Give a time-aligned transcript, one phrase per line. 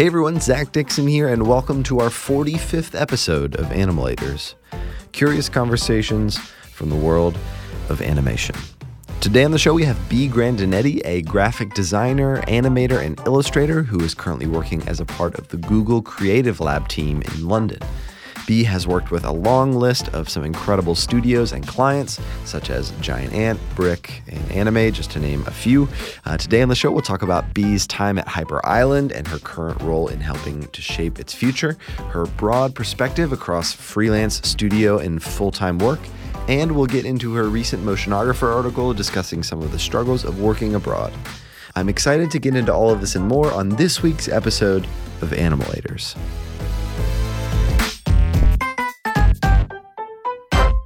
[0.00, 4.54] Hey everyone, Zach Dixon here, and welcome to our 45th episode of Animalators
[5.12, 7.36] curious conversations from the world
[7.90, 8.56] of animation.
[9.20, 14.00] Today on the show, we have Bea Grandinetti, a graphic designer, animator, and illustrator who
[14.00, 17.80] is currently working as a part of the Google Creative Lab team in London.
[18.50, 22.90] Bea has worked with a long list of some incredible studios and clients, such as
[23.00, 25.88] Giant Ant, Brick, and Animade, just to name a few.
[26.24, 29.38] Uh, today on the show, we'll talk about Bea's time at Hyper Island and her
[29.38, 35.22] current role in helping to shape its future, her broad perspective across freelance, studio, and
[35.22, 36.00] full time work.
[36.48, 40.74] And we'll get into her recent motionographer article discussing some of the struggles of working
[40.74, 41.12] abroad.
[41.76, 44.86] I'm excited to get into all of this and more on this week's episode
[45.22, 46.16] of Animalators.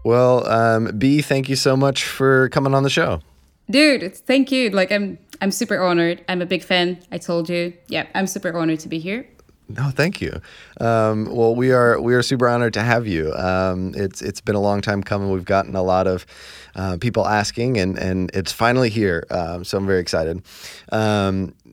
[0.05, 3.21] Well, um, Bea, thank you so much for coming on the show.
[3.71, 4.69] Dude, thank you.
[4.71, 6.23] Like I'm I'm super honored.
[6.29, 6.99] I'm a big fan.
[7.11, 7.73] I told you.
[7.89, 9.27] Yeah, I'm super honored to be here.
[9.67, 10.43] No, thank you.
[10.79, 13.33] Um, well, we are we are super honored to have you.
[13.33, 15.31] Um, it's it's been a long time coming.
[15.31, 16.27] We've gotten a lot of
[16.77, 19.27] uh, people asking, and and it's finally here.
[19.31, 20.43] Um, so I'm very excited.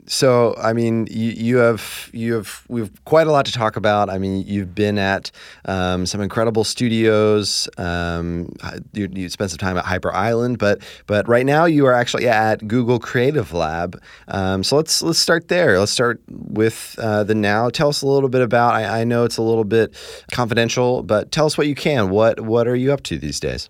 [0.08, 4.10] So I mean, you, you have you have we've quite a lot to talk about.
[4.10, 5.32] I mean, you've been at
[5.66, 7.70] um, some incredible studios.
[7.78, 8.54] Um,
[8.94, 12.28] you, you, spent some time at Hyper Island, but but right now you are actually
[12.28, 14.02] at Google Creative Lab.
[14.28, 15.80] Um, so let's let's start there.
[15.80, 17.70] Let's start with uh, the now.
[17.70, 18.74] Tell us a little bit about.
[18.74, 19.96] I, I know it's a little bit
[20.32, 22.10] confidential, but tell us what you can.
[22.10, 23.70] What what are you up to these days?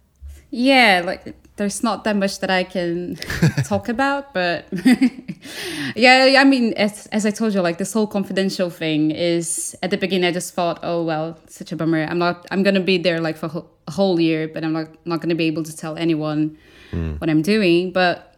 [0.50, 3.16] Yeah, like there's not that much that I can
[3.66, 4.66] talk about, but
[5.96, 9.92] yeah, I mean, as, as I told you, like this whole confidential thing is at
[9.92, 12.04] the beginning, I just thought, oh, well, such a bummer.
[12.04, 15.06] I'm not, I'm going to be there like for a whole year, but I'm not,
[15.06, 16.58] not going to be able to tell anyone
[16.92, 17.22] mm.
[17.22, 17.92] what I'm doing.
[17.92, 18.36] But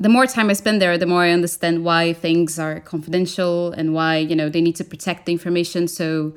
[0.00, 3.94] the more time I spend there, the more I understand why things are confidential and
[3.94, 5.86] why, you know, they need to protect the information.
[5.86, 6.34] So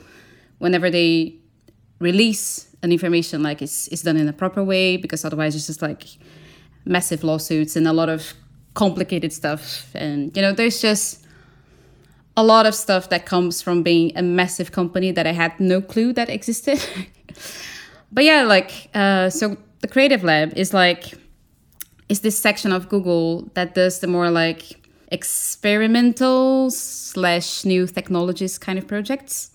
[0.59, 1.33] whenever they
[1.97, 5.81] release an information like it's, it's done in a proper way because otherwise it's just
[5.81, 6.05] like
[6.85, 8.33] massive lawsuits and a lot of
[8.73, 9.91] complicated stuff.
[9.95, 11.25] And you know there's just
[12.37, 15.81] a lot of stuff that comes from being a massive company that i had no
[15.81, 16.79] clue that existed.
[18.09, 21.13] But yeah like uh, so the creative lab is like
[22.07, 24.63] is this section of google that does the more like
[25.11, 29.51] experimental slash new technologies kind of projects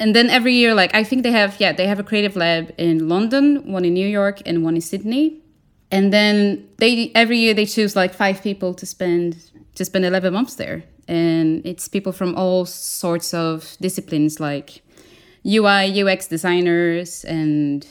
[0.00, 2.72] and then every year like i think they have yeah they have a creative lab
[2.78, 5.42] in london one in new york and one in sydney.
[5.90, 10.32] And then they every year they choose like five people to spend to spend 11
[10.32, 10.84] months there.
[11.06, 14.82] And it's people from all sorts of disciplines like
[15.46, 17.86] ui ux designers and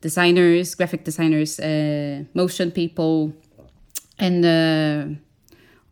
[0.00, 3.34] designers graphic designers uh, motion people.
[4.18, 5.20] And uh,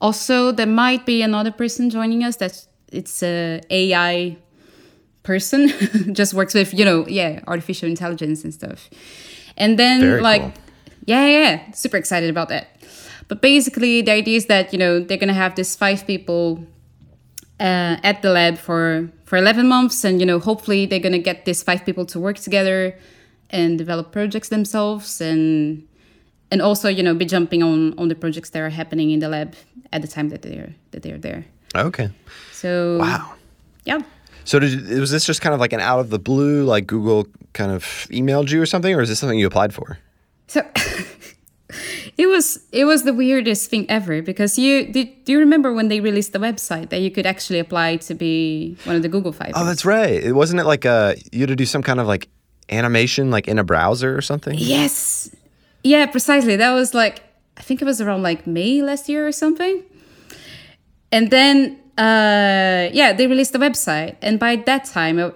[0.00, 4.38] also there might be another person joining us that's it's a ai
[5.22, 5.68] person
[6.14, 8.90] just works with you know yeah artificial intelligence and stuff.
[9.56, 10.52] And then Very like cool.
[11.06, 12.68] yeah yeah super excited about that.
[13.28, 16.66] But basically the idea is that you know they're gonna have this five people
[17.60, 21.44] uh, at the lab for for 11 months and you know hopefully they're gonna get
[21.44, 22.98] these five people to work together
[23.50, 25.86] and develop projects themselves and
[26.50, 29.28] and also you know be jumping on on the projects that are happening in the
[29.28, 29.54] lab
[29.92, 31.44] at the time that they're that they're there.
[31.74, 32.10] Okay.
[32.52, 33.34] So wow.
[33.84, 34.00] yeah
[34.44, 37.26] so did, was this just kind of like an out of the blue, like Google
[37.52, 39.98] kind of emailed you or something, or is this something you applied for?
[40.48, 40.60] So
[42.18, 45.88] it was it was the weirdest thing ever because you did do you remember when
[45.88, 49.32] they released the website that you could actually apply to be one of the Google
[49.32, 49.52] five?
[49.54, 50.22] Oh, that's right.
[50.22, 52.28] It wasn't it like a you had to do some kind of like
[52.68, 54.56] animation like in a browser or something?
[54.58, 55.34] Yes.
[55.84, 56.56] Yeah, precisely.
[56.56, 57.22] That was like
[57.56, 59.82] I think it was around like May last year or something.
[61.10, 65.32] And then uh, yeah, they released the website, and by that time, I,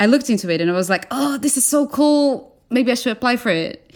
[0.00, 2.56] I looked into it and I was like, oh, this is so cool.
[2.70, 3.94] Maybe I should apply for it.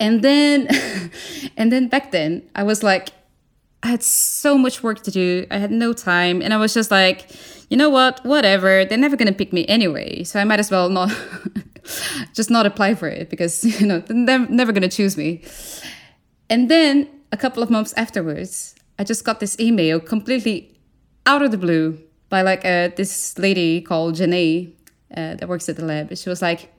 [0.00, 0.68] And then,
[1.56, 3.10] and then back then, I was like,
[3.82, 5.46] I had so much work to do.
[5.50, 7.30] I had no time, and I was just like,
[7.68, 8.24] you know what?
[8.24, 8.84] Whatever.
[8.86, 11.14] They're never gonna pick me anyway, so I might as well not,
[12.34, 15.42] just not apply for it because you know they're never gonna choose me.
[16.48, 20.77] And then a couple of months afterwards, I just got this email completely
[21.28, 21.98] out of the blue
[22.30, 24.72] by like uh, this lady called Janae
[25.16, 26.16] uh, that works at the lab.
[26.16, 26.72] She was like,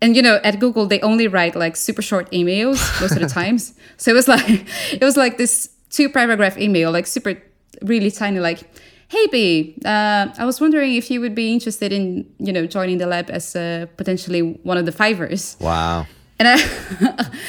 [0.00, 3.28] and you know, at Google they only write like super short emails most of the
[3.40, 3.74] times.
[3.96, 4.48] So it was like
[4.92, 7.40] it was like this two paragraph email, like super
[7.82, 8.60] really tiny, like.
[9.06, 12.98] Hey Bea, uh, I was wondering if you would be interested in, you know, joining
[12.98, 15.56] the lab as uh, potentially one of the fivers.
[15.60, 16.06] Wow.
[16.38, 16.56] And I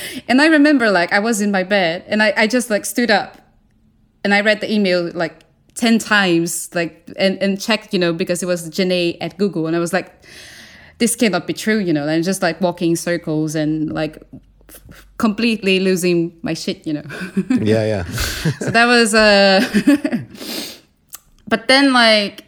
[0.27, 3.09] and I remember like I was in my bed and I, I just like stood
[3.09, 3.39] up
[4.23, 5.44] and I read the email like
[5.75, 9.67] 10 times like and, and checked you know because it was Janae at Google.
[9.67, 10.11] And I was like
[10.99, 14.17] this cannot be true you know and just like walking circles and like
[15.17, 17.03] completely losing my shit you know.
[17.61, 18.03] Yeah yeah.
[18.59, 19.61] So that was uh
[21.47, 22.43] but then like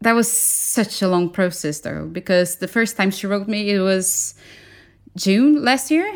[0.00, 3.80] that was such a long process though because the first time she wrote me it
[3.80, 4.34] was
[5.16, 6.10] June last year.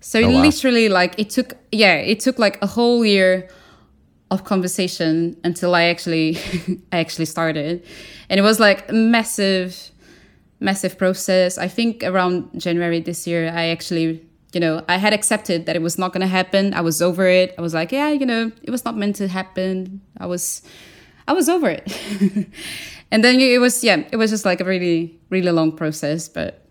[0.00, 0.42] So Oh, wow.
[0.42, 3.48] literally like it took yeah it took like a whole year
[4.30, 6.36] of conversation until I actually
[6.92, 7.84] I actually started.
[8.28, 9.90] And it was like a massive
[10.60, 11.58] massive process.
[11.58, 15.82] I think around January this year I actually you know I had accepted that it
[15.82, 16.74] was not going to happen.
[16.74, 17.54] I was over it.
[17.58, 20.00] I was like yeah you know it was not meant to happen.
[20.18, 20.62] I was
[21.26, 22.48] I was over it.
[23.10, 26.64] And then it was yeah it was just like a really really long process but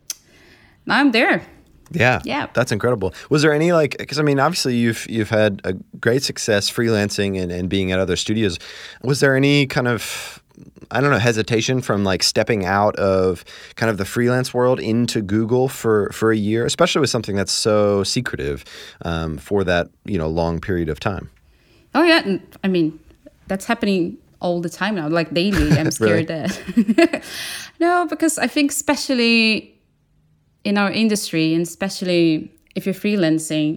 [0.85, 1.41] now I'm there
[1.91, 2.21] Yeah.
[2.23, 2.47] Yeah.
[2.53, 3.13] That's incredible.
[3.29, 7.41] Was there any like because I mean obviously you've you've had a great success freelancing
[7.41, 8.59] and, and being at other studios.
[9.03, 10.41] Was there any kind of
[10.89, 13.43] I don't know hesitation from like stepping out of
[13.75, 17.51] kind of the freelance world into Google for for a year, especially with something that's
[17.51, 18.63] so secretive
[19.03, 21.29] um, for that you know long period of time?
[21.93, 22.99] Oh yeah, I mean
[23.47, 25.77] that's happening all the time now, like daily.
[25.77, 27.23] I'm scared that.
[27.79, 29.76] no, because I think especially
[30.67, 33.69] in our industry, and especially if you're freelancing,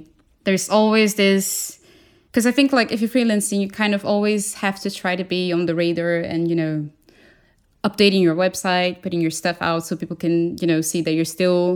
[0.44, 1.78] there's always this.
[2.26, 5.24] Because I think like if you're freelancing, you kind of always have to try to
[5.24, 6.88] be on the radar and you know
[7.84, 11.24] updating your website, putting your stuff out so people can you know see that you're
[11.38, 11.68] still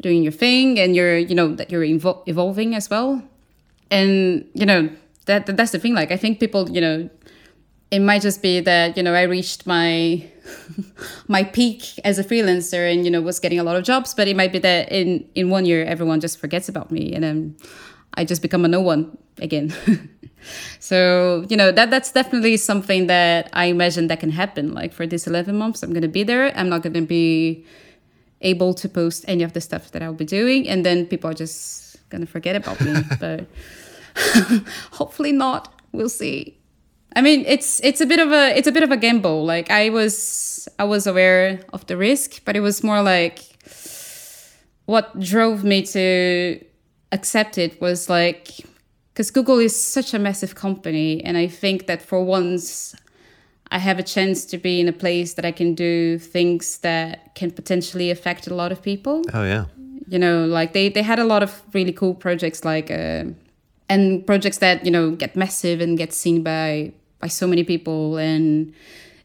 [0.00, 3.20] doing your thing and you're you know that you're evol- evolving as well
[3.90, 4.88] and you know
[5.26, 7.10] that that- that's the thing like i think people you know
[7.90, 10.22] it might just be that you know i reached my
[11.28, 14.28] my peak as a freelancer and you know was getting a lot of jobs but
[14.28, 17.56] it might be that in in one year everyone just forgets about me and then
[18.14, 19.72] i just become a no one again
[20.80, 25.06] so you know that that's definitely something that i imagine that can happen like for
[25.06, 27.64] these 11 months i'm going to be there i'm not going to be
[28.40, 31.34] able to post any of the stuff that I'll be doing, and then people are
[31.34, 32.94] just gonna forget about me.
[33.20, 33.46] but
[34.92, 35.72] hopefully not.
[35.92, 36.57] We'll see.
[37.18, 39.44] I mean, it's it's a bit of a it's a bit of a gamble.
[39.44, 43.40] Like I was I was aware of the risk, but it was more like
[44.86, 46.64] what drove me to
[47.10, 48.60] accept it was like
[49.12, 52.94] because Google is such a massive company, and I think that for once
[53.72, 57.34] I have a chance to be in a place that I can do things that
[57.34, 59.24] can potentially affect a lot of people.
[59.34, 59.64] Oh yeah.
[60.06, 63.24] You know, like they they had a lot of really cool projects, like uh,
[63.88, 68.16] and projects that you know get massive and get seen by by so many people.
[68.16, 68.72] And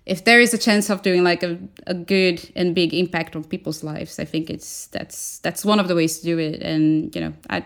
[0.05, 1.57] if there is a chance of doing like a,
[1.87, 5.87] a good and big impact on people's lives, I think it's that's that's one of
[5.87, 6.61] the ways to do it.
[6.61, 7.63] And you know, I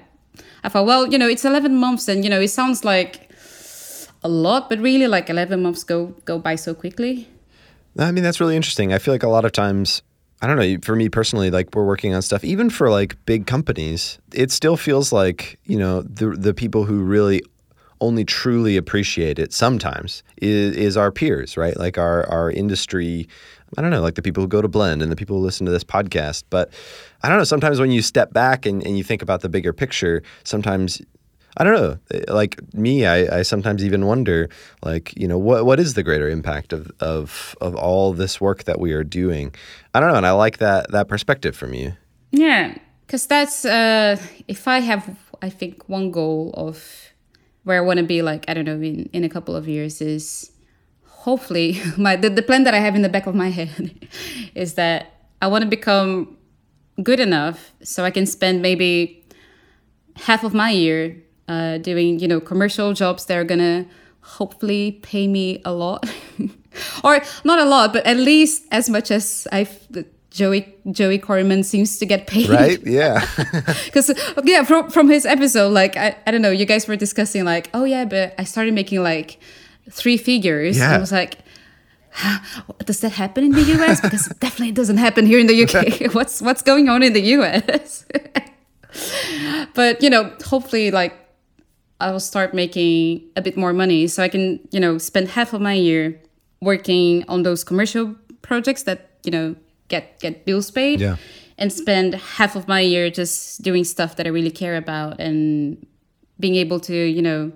[0.64, 3.32] I thought, well, you know, it's eleven months, and you know, it sounds like
[4.24, 7.28] a lot, but really, like eleven months go go by so quickly.
[8.00, 8.94] I mean, that's really interesting.
[8.94, 10.04] I feel like a lot of times,
[10.42, 13.48] I don't know, for me personally, like we're working on stuff, even for like big
[13.48, 17.42] companies, it still feels like, you know, the, the people who really
[18.02, 21.78] only truly appreciate it sometimes is, is our peers, right?
[21.78, 23.28] Like our, our industry,
[23.78, 25.66] I don't know, like the people who go to Blend and the people who listen
[25.66, 26.44] to this podcast.
[26.50, 26.72] But
[27.24, 29.74] I don't know, sometimes when you step back and, and you think about the bigger
[29.74, 31.02] picture, sometimes
[31.60, 31.98] I don't know.
[32.28, 34.48] Like me, I, I sometimes even wonder,
[34.84, 38.66] like you know, what what is the greater impact of of of all this work
[38.66, 39.54] that we are doing?
[39.96, 41.94] I don't know, and I like that that perspective from you.
[42.32, 47.12] Yeah, because that's uh, if I have, I think one goal of
[47.68, 50.02] where I want to be, like I don't know, in in a couple of years
[50.02, 50.52] is
[51.04, 54.08] hopefully my the, the plan that I have in the back of my head
[54.56, 56.38] is that I want to become
[57.04, 59.24] good enough so I can spend maybe
[60.16, 63.86] half of my year uh, doing you know commercial jobs that are gonna
[64.22, 66.10] hopefully pay me a lot.
[67.04, 69.76] Or not a lot but at least as much as I've
[70.38, 72.80] Joey Joey Korenman seems to get paid Right?
[72.86, 73.26] Yeah.
[73.86, 74.12] because
[74.44, 77.70] yeah from, from his episode like I, I don't know you guys were discussing like
[77.74, 79.40] oh yeah but I started making like
[79.90, 80.96] three figures Yeah.
[80.96, 81.40] I was like
[82.86, 85.58] does that happen in the US because definitely it definitely doesn't happen here in the
[85.66, 88.06] UK what's what's going on in the US
[89.74, 91.14] but you know hopefully like
[92.00, 95.62] I'll start making a bit more money so I can, you know, spend half of
[95.62, 96.22] my year
[96.62, 99.56] working on those commercial projects that, you know,
[99.88, 101.00] get get bills paid.
[101.00, 101.18] Yeah.
[101.60, 105.84] And spend half of my year just doing stuff that I really care about and
[106.40, 107.52] being able to, you know,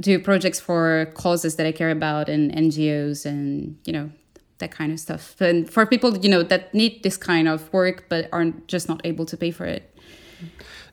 [0.00, 4.10] do projects for causes that I care about and NGOs and, you know,
[4.58, 5.38] that kind of stuff.
[5.40, 9.00] And for people, you know, that need this kind of work but aren't just not
[9.04, 9.94] able to pay for it.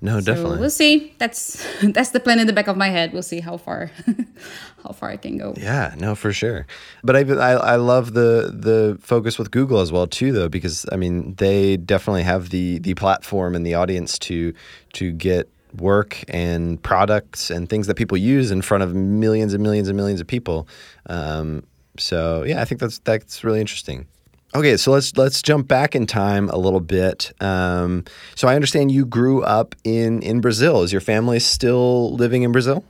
[0.04, 0.60] No, So definitely.
[0.60, 1.14] we'll see.
[1.20, 3.14] That's that's the plan in the back of my head.
[3.14, 3.92] We'll see how far
[4.84, 5.54] how far I can go.
[5.58, 6.66] Yeah, no, for sure.
[7.04, 10.86] But I, I I love the the focus with Google as well too, though, because
[10.92, 14.54] I mean they definitely have the the platform and the audience to
[14.94, 19.64] to get work and products and things that people use in front of millions and
[19.64, 20.68] millions and millions of people.
[21.06, 21.64] Um,
[21.98, 24.08] so yeah, I think that's that's really interesting.
[24.54, 27.32] Okay, so let's let's jump back in time a little bit.
[27.40, 28.04] Um,
[28.36, 30.84] so I understand you grew up in in Brazil.
[30.84, 32.84] Is your family still living in Brazil?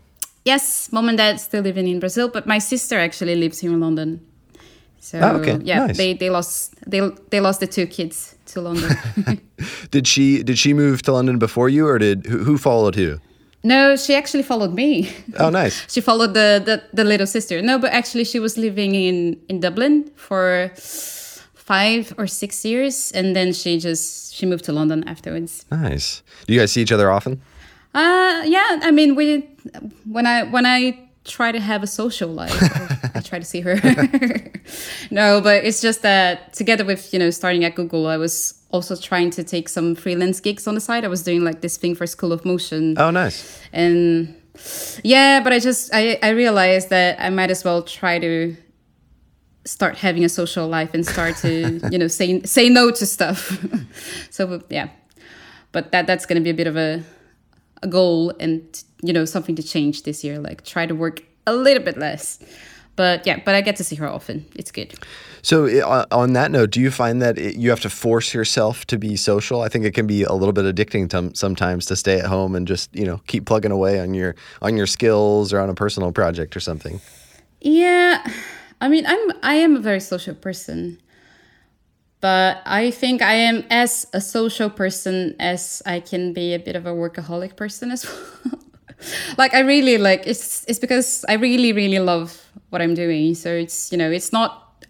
[0.44, 3.80] Yes, mom and dad still living in Brazil, but my sister actually lives here in
[3.80, 4.20] London.
[5.00, 5.60] So Oh, okay.
[5.64, 5.98] yeah, Nice.
[5.98, 7.00] they, they lost they
[7.30, 8.90] they lost the two kids to London.
[9.92, 13.20] Did she did she move to London before you, or did who, who followed who?
[13.64, 15.08] no, she actually followed me.
[15.38, 15.86] Oh, nice.
[15.94, 17.62] she followed the, the the little sister.
[17.62, 20.72] No, but actually she was living in in Dublin for
[21.72, 25.66] five or six years, and then she just she moved to London afterwards.
[25.72, 26.24] Nice.
[26.46, 27.34] Do you guys see each other often?
[27.94, 28.80] Uh, yeah.
[28.88, 29.26] I mean, we
[30.16, 30.80] when I when I
[31.24, 32.62] try to have a social life,
[33.16, 33.76] I try to see her.
[35.12, 38.96] no, but it's just that together with you know starting at Google, I was also
[38.96, 41.04] trying to take some freelance gigs on the side.
[41.06, 43.60] I was doing like this thing for School of Motion, Oh, nice.
[43.74, 44.34] and
[45.04, 48.56] yeah, but I just I I realized that I might as well try to
[49.66, 53.64] start having a social life and start to you know say say no to stuff.
[54.30, 54.90] so yeah,
[55.72, 57.04] but that that's gonna be a bit of a
[57.84, 60.40] a goal and you know something to change this year.
[60.40, 62.40] Like try to work a little bit less.
[62.96, 64.46] But yeah, but I get to see her often.
[64.56, 64.94] It's good.
[65.42, 68.34] So, on- uh, on that note, do you find that it, you have to force
[68.34, 69.62] yourself to be social?
[69.62, 72.54] I think it can be a little bit addicting to, sometimes to stay at home
[72.54, 75.74] and just you know keep plugging away on your on your skills or on a
[75.74, 77.02] personal project or something.
[77.62, 78.24] Yeah,
[78.82, 81.00] I mean, I'm I am a very social person,
[82.20, 86.76] but I think I am as a social person as I can be a bit
[86.76, 88.06] of a workaholic person as
[88.44, 88.60] well.
[89.38, 93.36] like I really like it's it's because I really really love what I'm doing.
[93.36, 94.86] So it's you know it's not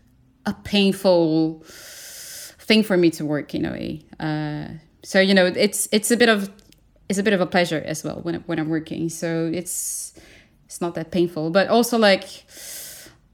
[0.46, 4.06] a painful thing for me to work in a way.
[4.22, 6.50] Uh, so you know it's it's a bit of
[7.10, 9.10] it's a bit of a pleasure as well when when I'm working.
[9.10, 10.14] So it's
[10.66, 12.24] it's not that painful, but also like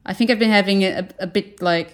[0.07, 1.91] I think I've been having a, a bit like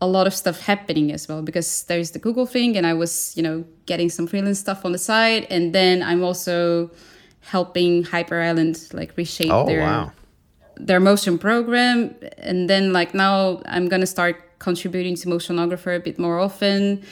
[0.00, 3.36] a lot of stuff happening as well because there's the Google thing, and I was
[3.36, 6.90] you know getting some freelance stuff on the side, and then I'm also
[7.40, 10.12] helping Hyper Island like reshape Oh their wow.
[10.76, 16.18] their motion program and then like now i'm gonna start contributing to motionographer a bit
[16.18, 17.02] more often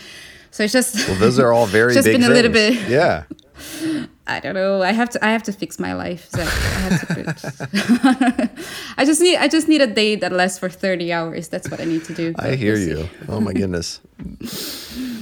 [0.50, 3.24] so it's just Well, those are all very just big been a little bit Yeah.
[4.26, 6.46] i don't know i have to i have to fix my life Zach.
[6.46, 8.50] i have to
[8.98, 11.80] i just need i just need a day that lasts for 30 hours that's what
[11.80, 13.08] i need to do I hear we'll you.
[13.28, 14.00] Oh my goodness.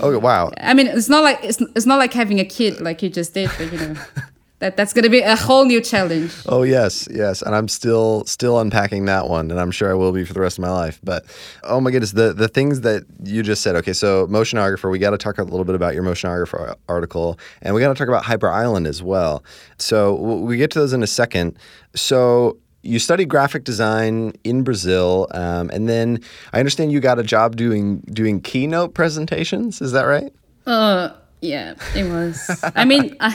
[0.01, 0.53] Okay, wow.
[0.59, 3.35] i mean it's not like it's, it's not like having a kid like you just
[3.35, 3.95] did but you know
[4.61, 8.59] that that's gonna be a whole new challenge Oh yes, yes, and I'm still still
[8.61, 11.01] unpacking that one, and I'm sure I will be for the rest of my life.
[11.03, 11.25] But
[11.63, 13.77] oh my goodness, the the things that you just said.
[13.77, 17.75] Okay, so motionographer, we got to talk a little bit about your motionographer article, and
[17.75, 19.45] we got to talk about Hyper Island as well.
[19.79, 21.59] So we get to those in a second.
[21.95, 26.21] So you studied graphic design in Brazil, um, and then
[26.53, 29.81] I understand you got a job doing doing keynote presentations.
[29.81, 30.33] Is that right?
[30.67, 32.63] Uh, yeah, it was.
[32.75, 33.35] I mean, I,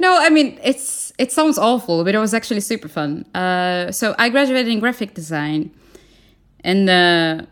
[0.00, 3.24] no, I mean it's it sounds awful, but it was actually super fun.
[3.34, 5.70] Uh, so I graduated in graphic design,
[6.64, 7.46] and uh,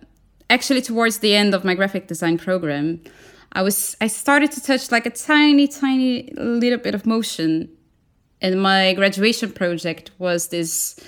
[0.49, 3.00] actually towards the end of my graphic design program,
[3.52, 7.69] I was I started to touch like a tiny, tiny little bit of motion,
[8.40, 10.99] and my graduation project was this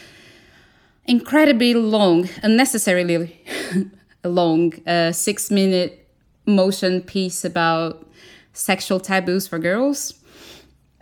[1.07, 3.41] incredibly long, unnecessarily
[4.25, 6.09] long, uh, six minute
[6.47, 8.07] motion piece about
[8.53, 10.22] sexual taboos for girls.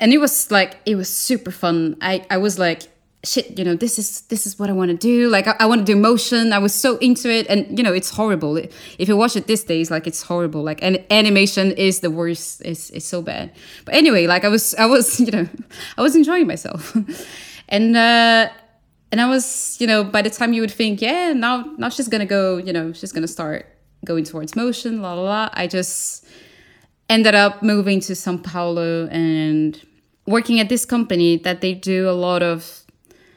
[0.01, 1.97] And it was like, it was super fun.
[2.01, 2.89] I, I was like,
[3.25, 5.29] shit, you know, this is this is what I want to do.
[5.29, 6.53] Like I, I want to do motion.
[6.53, 7.47] I was so into it.
[7.49, 8.57] And you know, it's horrible.
[8.57, 10.63] If you watch it these days, like it's horrible.
[10.63, 12.63] Like and animation is the worst.
[12.65, 13.53] It's it's so bad.
[13.85, 15.49] But anyway, like I was I was, you know,
[15.99, 16.97] I was enjoying myself.
[17.69, 18.49] and uh
[19.13, 22.09] and I was, you know, by the time you would think, yeah, now now she's
[22.09, 23.67] gonna go, you know, she's gonna start
[24.05, 25.51] going towards motion, la la la.
[25.53, 26.25] I just
[27.11, 29.85] ended up moving to Sao Paulo and
[30.31, 32.85] working at this company that they do a lot of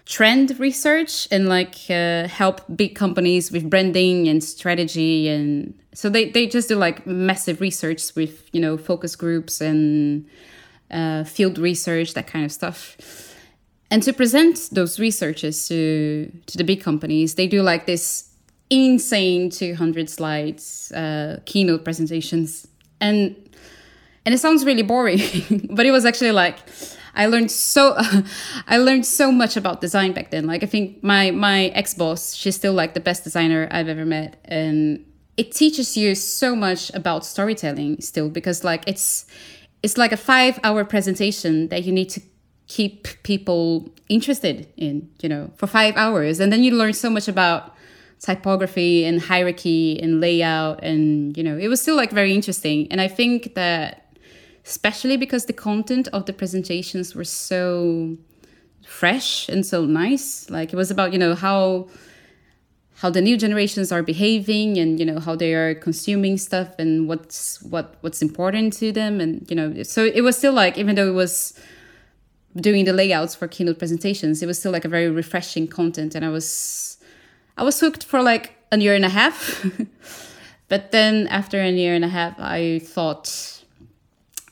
[0.06, 6.30] trend research and like uh, help big companies with branding and strategy and so they,
[6.30, 10.26] they just do like massive research with you know focus groups and
[10.92, 12.98] uh, field research that kind of stuff.
[13.90, 18.30] And to present those researches to to the big companies they do like this
[18.70, 22.68] insane 200 slides uh, keynote presentations.
[23.00, 23.36] And
[24.26, 25.20] and it sounds really boring,
[25.72, 26.58] but it was actually like
[27.16, 27.96] I learned so
[28.68, 30.46] I learned so much about design back then.
[30.46, 34.06] Like I think my my ex boss, she's still like the best designer I've ever
[34.06, 35.06] met, and
[35.38, 39.26] it teaches you so much about storytelling still because like it's
[39.82, 42.22] it's like a five hour presentation that you need to
[42.68, 46.40] keep people interested in you know for five hours.
[46.40, 47.76] And then you learn so much about
[48.20, 52.88] typography and hierarchy and layout and you know it was still like very interesting.
[52.90, 54.03] And i think that
[54.66, 58.18] especially because the content of the presentations were so
[58.86, 60.50] fresh and so nice.
[60.50, 61.88] Like it was about you know how
[62.98, 67.08] how the new generations are behaving and you know how they are consuming stuff and
[67.08, 69.20] what's what what's important to them.
[69.20, 71.60] And you know so it was still like even though it was
[72.56, 76.16] doing the layouts for keynote presentations it was still like a very refreshing content.
[76.16, 76.98] And i was
[77.58, 79.66] i was hooked for like a year and a half.
[80.70, 83.53] But then after a year and a half i thought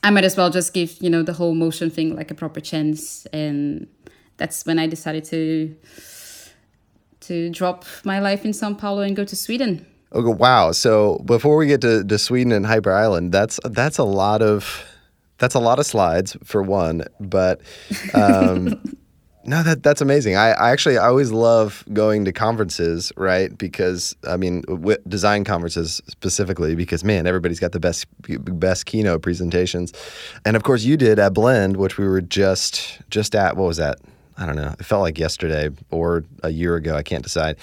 [0.02, 2.60] i might as well just give you know the whole motion thing like a proper
[2.60, 3.86] chance and
[4.36, 5.74] that's when i decided to
[7.22, 9.86] to drop my life in Sao Paulo and go to Sweden.
[10.12, 10.72] Okay, wow.
[10.72, 14.84] So before we get to, to Sweden and Hyper Island, that's that's a lot of
[15.38, 17.04] that's a lot of slides for one.
[17.18, 17.60] But
[18.12, 18.82] um,
[19.44, 20.36] no, that that's amazing.
[20.36, 23.56] I, I actually I always love going to conferences, right?
[23.56, 28.06] Because I mean, w- design conferences specifically, because man, everybody's got the best
[28.58, 29.92] best keynote presentations,
[30.44, 33.56] and of course you did at Blend, which we were just just at.
[33.56, 33.98] What was that?
[34.38, 34.74] I don't know.
[34.78, 36.96] It felt like yesterday or a year ago.
[36.96, 37.56] I can't decide.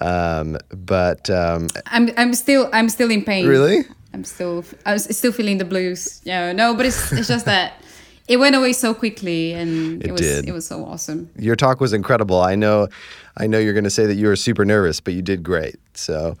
[0.00, 3.46] Um, but um, I'm I'm still I'm still in pain.
[3.46, 3.84] Really?
[4.12, 6.20] I'm still I'm still feeling the blues.
[6.24, 7.74] Yeah, no, but it's it's just that
[8.28, 10.48] it went away so quickly, and it, It was did.
[10.48, 11.30] it was so awesome.
[11.38, 12.40] your talk was incredible.
[12.40, 12.88] I know,
[13.36, 15.76] I know you're going to say that you were super nervous, but you did great.
[15.94, 16.36] So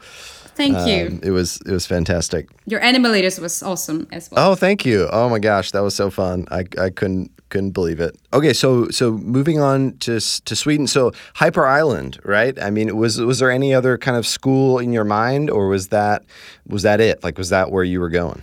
[0.56, 1.20] Thank um, you.
[1.22, 2.48] it was it was fantastic.
[2.66, 4.52] Your animators was awesome as well.
[4.52, 5.08] Oh, thank you.
[5.12, 6.46] Oh my gosh, that was so fun.
[6.50, 8.16] I, I couldn't couldn't believe it.
[8.32, 10.86] Okay, so so moving on to to Sweden.
[10.86, 12.58] So Hyper Island, right?
[12.60, 15.88] I mean, was was there any other kind of school in your mind, or was
[15.88, 16.24] that
[16.66, 17.22] was that it?
[17.22, 18.40] Like, was that where you were going?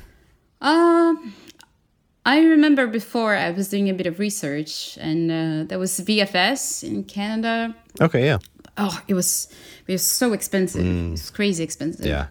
[0.61, 1.33] Um,
[2.25, 6.83] I remember before I was doing a bit of research, and uh, there was VFS
[6.83, 7.75] in Canada.
[7.99, 8.37] Okay, yeah,
[8.77, 9.47] Oh, it was
[9.87, 10.85] it was so expensive.
[10.85, 12.05] It was crazy expensive.
[12.05, 12.27] yeah.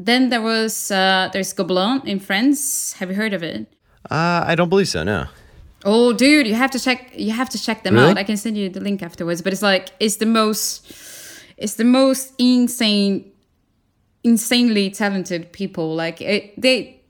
[0.00, 2.94] Then there was uh, there's Gobelin in France.
[2.94, 3.66] Have you heard of it?
[4.10, 5.04] Uh, I don't believe so.
[5.04, 5.26] No.
[5.84, 7.12] Oh, dude, you have to check.
[7.14, 8.10] You have to check them Really?
[8.10, 8.18] out.
[8.18, 9.42] I can send you the link afterwards.
[9.42, 10.86] But it's like it's the most,
[11.58, 13.30] it's the most insane,
[14.24, 15.94] insanely talented people.
[15.94, 17.00] Like it, they,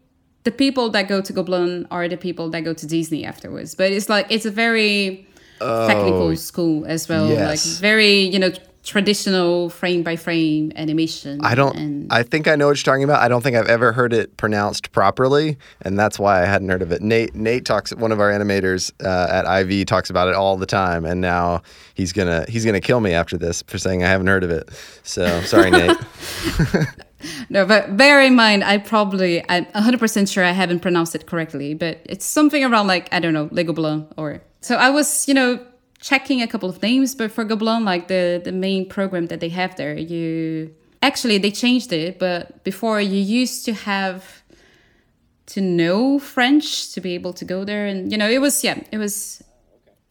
[0.44, 3.74] the people that go to Gobelin are the people that go to Disney afterwards.
[3.74, 5.26] But it's like it's a very
[5.58, 7.26] technical school as well.
[7.26, 7.66] Oh, yes.
[7.66, 8.52] Like very, you know,
[8.84, 11.40] traditional frame by frame animation.
[11.42, 11.74] I don't.
[11.76, 13.22] And I think I know what you're talking about.
[13.22, 16.82] I don't think I've ever heard it pronounced properly, and that's why I hadn't heard
[16.82, 17.00] of it.
[17.00, 17.94] Nate, Nate talks.
[17.94, 21.62] One of our animators uh, at IV talks about it all the time, and now
[21.94, 24.68] he's gonna he's gonna kill me after this for saying I haven't heard of it.
[25.02, 25.96] So sorry, Nate.
[27.48, 31.74] No, but bear in mind, I probably, I'm 100% sure I haven't pronounced it correctly,
[31.74, 34.42] but it's something around like, I don't know, Le Gobelin or.
[34.60, 35.64] So I was, you know,
[36.00, 39.50] checking a couple of names, but for Gobelin, like the, the main program that they
[39.50, 40.74] have there, you.
[41.02, 44.42] Actually, they changed it, but before you used to have
[45.46, 47.86] to know French to be able to go there.
[47.86, 49.42] And, you know, it was, yeah, it was.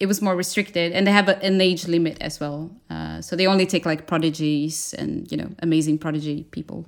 [0.00, 2.70] It was more restricted, and they have a, an age limit as well.
[2.90, 6.86] Uh, so they only take like prodigies and you know amazing prodigy people.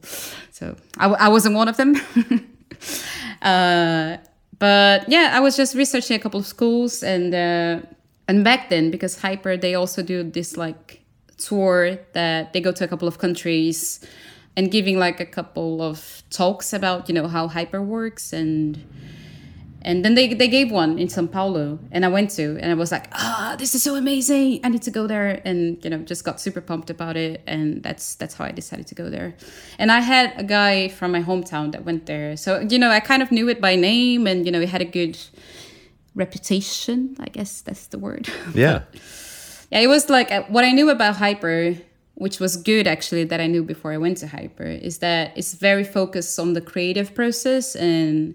[0.51, 1.95] So I, I wasn't one of them.
[3.43, 4.17] uh,
[4.59, 7.87] but yeah, I was just researching a couple of schools, and uh,
[8.29, 11.03] and back then because Hyper they also do this like
[11.39, 14.01] tour that they go to a couple of countries
[14.57, 18.83] and giving like a couple of talks about you know how Hyper works and
[19.87, 22.75] and then they, they gave one in Sao Paulo, and I went to, and I
[22.75, 24.59] was like, ah, this is so amazing!
[24.65, 27.85] I need to go there, and you know, just got super pumped about it, and
[27.85, 29.37] that's that's how I decided to go there.
[29.79, 32.99] And I had a guy from my hometown that went there, so you know, I
[32.99, 35.17] kind of knew it by name, and you know, it had a good
[36.17, 37.17] reputation.
[37.21, 38.29] I guess that's the word.
[38.55, 38.83] Yeah.
[39.71, 41.77] yeah, it was like uh, what I knew about Hyper,
[42.15, 45.55] which was good actually that I knew before I went to Hyper, is that it's
[45.55, 48.35] very focused on the creative process and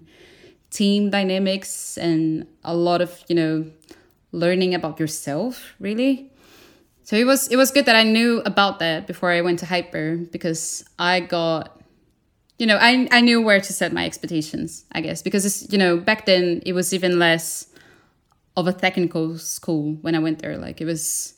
[0.72, 3.66] team dynamics and a lot of you know
[4.32, 6.30] learning about yourself really.
[7.04, 9.66] So it was it was good that i knew about that before i went to
[9.66, 11.82] hyper because i got
[12.58, 15.78] you know i i knew where to set my expectations i guess because it's you
[15.78, 17.66] know back then it was even less
[18.56, 20.56] of a technical school when i went there.
[20.56, 21.34] Like it was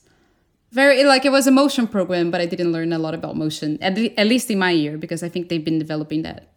[0.70, 3.78] very like it was a motion program but i didn't learn a lot about motion
[3.80, 6.54] at, le- at least in my year because i think they've been developing that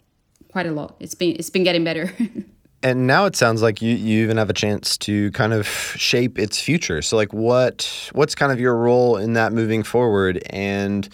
[0.58, 0.96] quite a lot.
[1.00, 2.12] It's been it's been getting better
[2.84, 6.38] And now it sounds like you, you even have a chance to kind of shape
[6.38, 7.02] its future.
[7.02, 10.44] So like what what's kind of your role in that moving forward?
[10.52, 11.10] And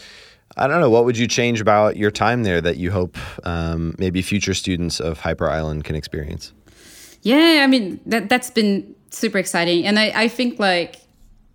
[0.57, 3.95] I don't know, what would you change about your time there that you hope um,
[3.97, 6.51] maybe future students of Hyper Island can experience?
[7.21, 9.85] Yeah, I mean that that's been super exciting.
[9.85, 10.97] And I, I think like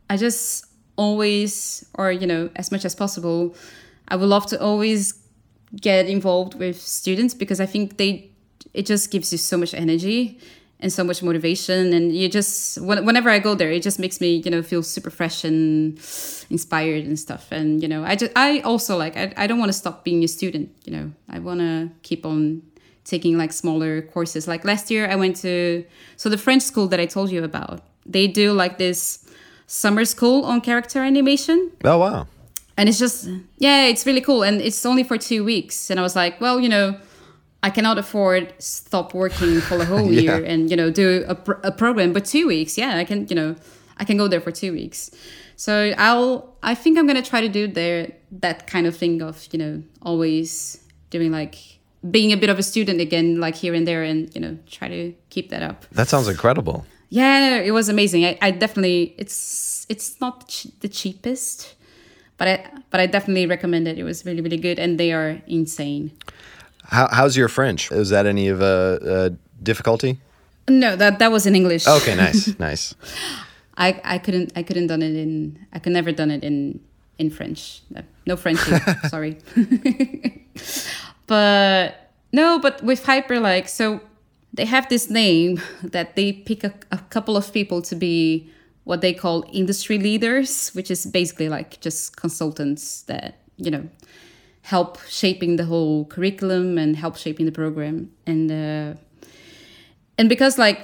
[0.08, 0.64] I just
[0.96, 3.54] always or you know, as much as possible,
[4.08, 5.14] I would love to always
[5.78, 8.27] get involved with students because I think they
[8.78, 10.38] it just gives you so much energy
[10.80, 14.36] and so much motivation and you just whenever i go there it just makes me
[14.44, 15.98] you know feel super fresh and
[16.50, 17.50] inspired and stuff.
[17.50, 20.22] And you know i just i also like i, I don't want to stop being
[20.24, 21.12] a student you know.
[21.28, 22.62] I want to keep on
[23.04, 24.46] taking like smaller courses.
[24.46, 25.84] Like last year i went to
[26.16, 29.00] so the french school that i told you about they do like this
[29.66, 31.72] summer school on character animation.
[31.84, 32.26] Oh wow.
[32.76, 34.44] And it's just yeah it's really cool.
[34.44, 35.90] And it's only for two weeks.
[35.90, 36.96] And i was like well you know
[37.62, 40.20] I cannot afford stop working for a whole yeah.
[40.20, 42.12] year and you know do a, a program.
[42.12, 43.56] But two weeks, yeah, I can you know
[43.96, 45.10] I can go there for two weeks.
[45.56, 49.48] So I'll I think I'm gonna try to do there that kind of thing of
[49.52, 53.86] you know always doing like being a bit of a student again, like here and
[53.86, 55.86] there, and you know try to keep that up.
[55.90, 56.86] That sounds incredible.
[57.10, 58.24] Yeah, it was amazing.
[58.24, 61.74] I, I definitely it's it's not the cheapest,
[62.36, 63.98] but I but I definitely recommend it.
[63.98, 66.12] It was really really good, and they are insane.
[66.88, 67.92] How, how's your French?
[67.92, 70.18] Is that any of a, a difficulty?
[70.68, 71.86] No, that that was in English.
[71.86, 72.94] Okay, nice, nice.
[73.76, 76.80] I, I couldn't I couldn't done it in I could never done it in
[77.18, 77.82] in French.
[77.94, 78.58] Uh, no French,
[79.08, 79.38] sorry.
[81.26, 84.00] but no, but with Hyper, like so,
[84.52, 88.50] they have this name that they pick a, a couple of people to be
[88.84, 93.88] what they call industry leaders, which is basically like just consultants that you know
[94.62, 98.94] help shaping the whole curriculum and help shaping the program and uh,
[100.18, 100.80] and because like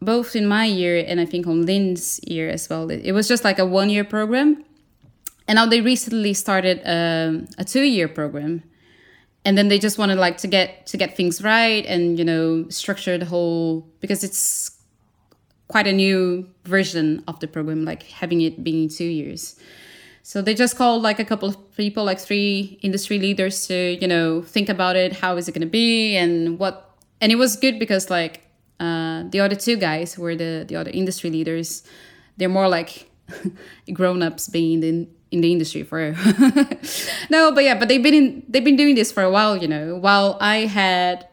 [0.00, 3.44] both in my year and I think on Linn's year as well, it, was just
[3.44, 4.64] like a one year program.
[5.46, 8.62] And now they recently started um, a two year program.
[9.44, 12.68] And then they just wanted like to get to get things right and you know
[12.68, 14.70] structure the whole because it's
[15.66, 19.58] quite a new version of the program, like having it being two years.
[20.22, 24.06] So they just called like a couple of people, like three industry leaders to, you
[24.06, 25.14] know, think about it.
[25.14, 26.96] How is it going to be and what?
[27.20, 28.42] And it was good because like
[28.78, 31.82] uh, the other two guys were the, the other industry leaders,
[32.36, 33.10] they're more like
[33.92, 36.12] grown ups being in, in the industry for
[37.30, 39.68] no, but yeah, but they've been in, they've been doing this for a while, you
[39.68, 41.28] know, while I had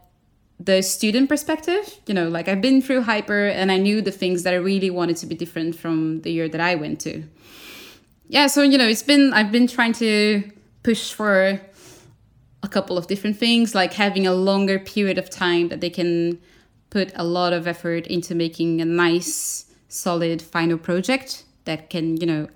[0.60, 4.44] the student perspective, you know, like I've been through hyper and I knew the things
[4.44, 7.24] that I really wanted to be different from the year that I went to
[8.30, 10.44] yeah, so you know, it's been I've been trying to
[10.84, 11.60] push for
[12.64, 16.40] a couple of different things, like having a longer period of time that they can
[16.90, 22.26] put a lot of effort into making a nice, solid final project that can, you
[22.26, 22.48] know,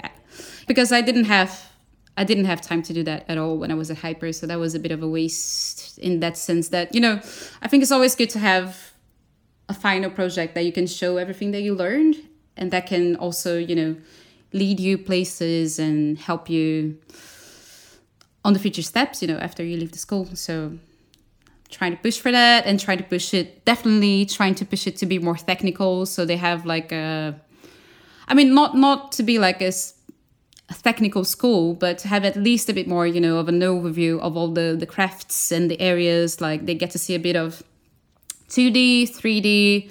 [0.67, 1.69] because I didn't have
[2.17, 4.45] I didn't have time to do that at all when I was at Hyper, so
[4.47, 7.21] that was a bit of a waste in that sense that, you know,
[7.61, 8.93] I think it's always good to have
[9.69, 12.17] a final project that you can show everything that you learned
[12.57, 13.95] and that can also, you know,
[14.53, 16.97] lead you places and help you
[18.43, 20.27] on the future steps, you know, after you leave the school.
[20.33, 20.77] So
[21.71, 24.97] trying to push for that and trying to push it definitely trying to push it
[24.97, 27.33] to be more technical so they have like a
[28.27, 29.71] i mean not not to be like a,
[30.69, 33.61] a technical school but to have at least a bit more you know of an
[33.61, 37.19] overview of all the the crafts and the areas like they get to see a
[37.19, 37.63] bit of
[38.49, 39.89] 2d 3d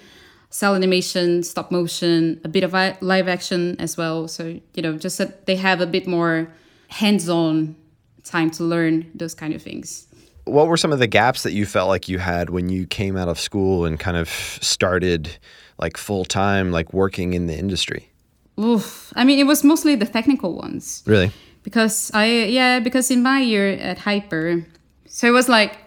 [0.50, 4.28] cell animation, stop motion, a bit of live action as well.
[4.28, 6.52] So, you know, just that they have a bit more
[6.88, 7.76] hands on
[8.24, 10.06] time to learn those kind of things.
[10.44, 13.16] What were some of the gaps that you felt like you had when you came
[13.16, 15.38] out of school and kind of started
[15.78, 18.10] like full time, like working in the industry?
[18.58, 19.12] Oof.
[19.14, 21.02] I mean, it was mostly the technical ones.
[21.06, 21.30] Really?
[21.62, 24.64] Because I, yeah, because in my year at Hyper,
[25.06, 25.78] so it was like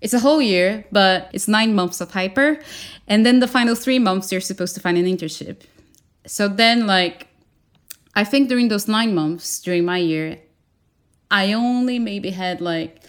[0.00, 2.60] it's a whole year, but it's nine months of hyper.
[3.06, 5.62] And then the final three months, you're supposed to find an internship.
[6.26, 7.26] So then, like,
[8.14, 10.38] I think during those nine months, during my year,
[11.30, 13.02] I only maybe had like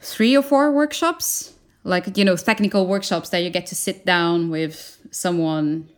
[0.00, 1.52] three or four workshops,
[1.84, 5.88] like, you know, technical workshops that you get to sit down with someone.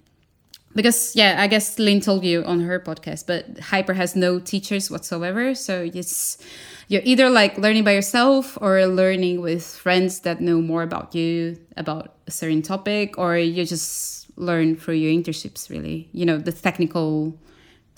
[0.78, 4.92] Because, yeah, I guess Linn told you on her podcast, but Hyper has no teachers
[4.92, 5.52] whatsoever.
[5.56, 6.38] So it's
[6.86, 11.58] you're either like learning by yourself or learning with friends that know more about you
[11.76, 16.08] about a certain topic or you just learn through your internships really.
[16.12, 17.36] You know the technical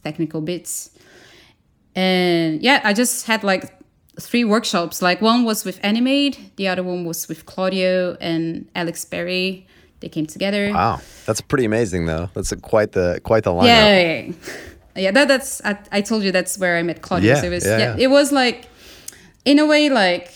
[0.02, 0.88] technical bits.
[1.94, 3.74] And yeah i just had like
[4.18, 5.02] three workshops.
[5.02, 9.66] Like one was with Animade the other one was with claudio and alex perry
[10.00, 10.72] they came together.
[10.72, 12.30] Wow, that's pretty amazing, though.
[12.34, 13.66] That's a, quite the quite the lineup.
[13.66, 14.32] Yeah, yeah, yeah.
[14.96, 17.34] Yeah, that, that's I, I told you that's where I met Claudia.
[17.34, 18.04] Yeah, so it was yeah, yeah, yeah.
[18.04, 18.68] it was like
[19.44, 20.32] in a way like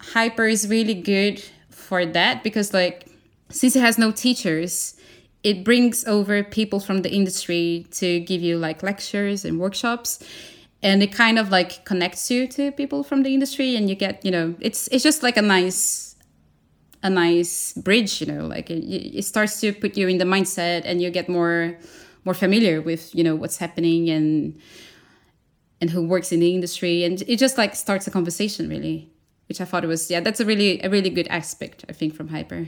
[0.00, 3.06] hyper is really good for that because like
[3.50, 4.96] since it has no teachers,
[5.42, 10.22] it brings over people from the industry to give you like lectures and workshops.
[10.82, 14.24] And it kind of like connects you to people from the industry and you get,
[14.24, 16.03] you know, it's it's just like a nice
[17.04, 18.82] a nice bridge you know like it,
[19.18, 21.76] it starts to put you in the mindset and you get more
[22.24, 24.58] more familiar with you know what's happening and
[25.80, 29.08] and who works in the industry and it just like starts a conversation really
[29.48, 32.28] which i thought was yeah that's a really a really good aspect i think from
[32.28, 32.66] hyper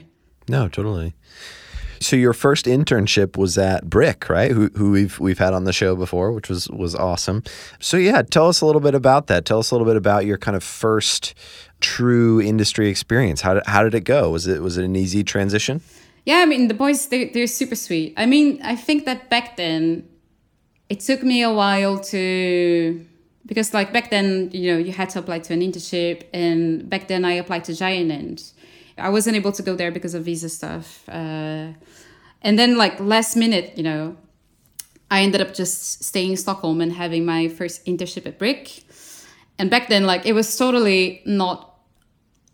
[0.49, 1.15] No, totally.
[2.01, 4.53] So your first internship was at Brick, right?
[4.53, 7.43] Who, who we've we've had on the show before, which was was awesome.
[7.81, 9.45] So yeah, tell us a little bit about that.
[9.45, 11.35] Tell us a little bit about your kind of first
[11.81, 13.41] true industry experience.
[13.41, 14.31] How did how did it go?
[14.31, 15.83] Was it was it an easy transition?
[16.27, 19.57] yeah i mean the boys they, they're super sweet i mean i think that back
[19.57, 20.07] then
[20.91, 23.03] it took me a while to
[23.47, 27.09] because like back then you know you had to apply to an internship and back
[27.09, 28.53] then i applied to giant and
[28.99, 31.69] i wasn't able to go there because of visa stuff uh,
[32.43, 34.17] and then like last minute you know
[35.11, 38.83] i ended up just staying in stockholm and having my first internship at brick
[39.59, 41.75] and back then like it was totally not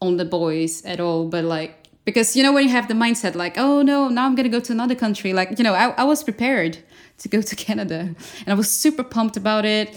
[0.00, 3.34] on the boys at all but like because you know when you have the mindset
[3.34, 6.04] like oh no now i'm gonna go to another country like you know i, I
[6.04, 6.78] was prepared
[7.18, 7.98] to go to canada
[8.40, 9.88] and i was super pumped about it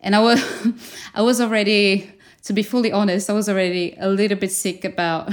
[0.00, 0.40] and i was
[1.14, 2.10] i was already
[2.44, 5.32] to be fully honest i was already a little bit sick about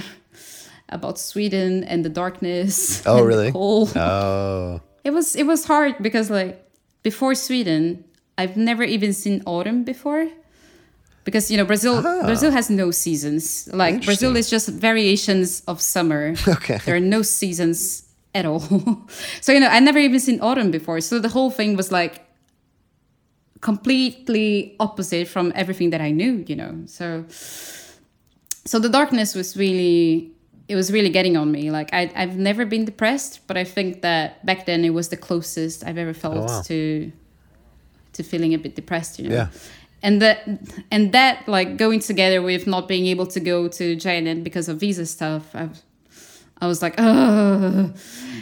[0.90, 3.52] about sweden and the darkness Oh, really?
[3.56, 6.62] Oh, it was it was hard because like
[7.04, 8.04] before Sweden,
[8.36, 10.28] I've never even seen autumn before.
[11.26, 12.26] Because you know Brazil ah.
[12.26, 13.68] Brazil has no seasons.
[13.74, 16.36] Like Brazil is just variations of summer.
[16.48, 16.80] Okay.
[16.86, 18.60] There are no seasons at all.
[19.42, 21.02] so you know, I never even seen autumn before.
[21.02, 22.22] So the whole thing was like
[23.62, 26.84] completely opposite from everything that I knew, you know.
[26.86, 27.26] So
[28.66, 30.32] so the darkness was really
[30.68, 34.02] it was really getting on me like I, i've never been depressed but i think
[34.02, 36.62] that back then it was the closest i've ever felt oh, wow.
[36.64, 37.12] to
[38.14, 39.48] to feeling a bit depressed you know Yeah.
[40.06, 40.48] And that
[40.92, 44.80] and that like going together with not being able to go to giant because of
[44.80, 45.68] visa stuff i
[46.62, 47.94] I was like, and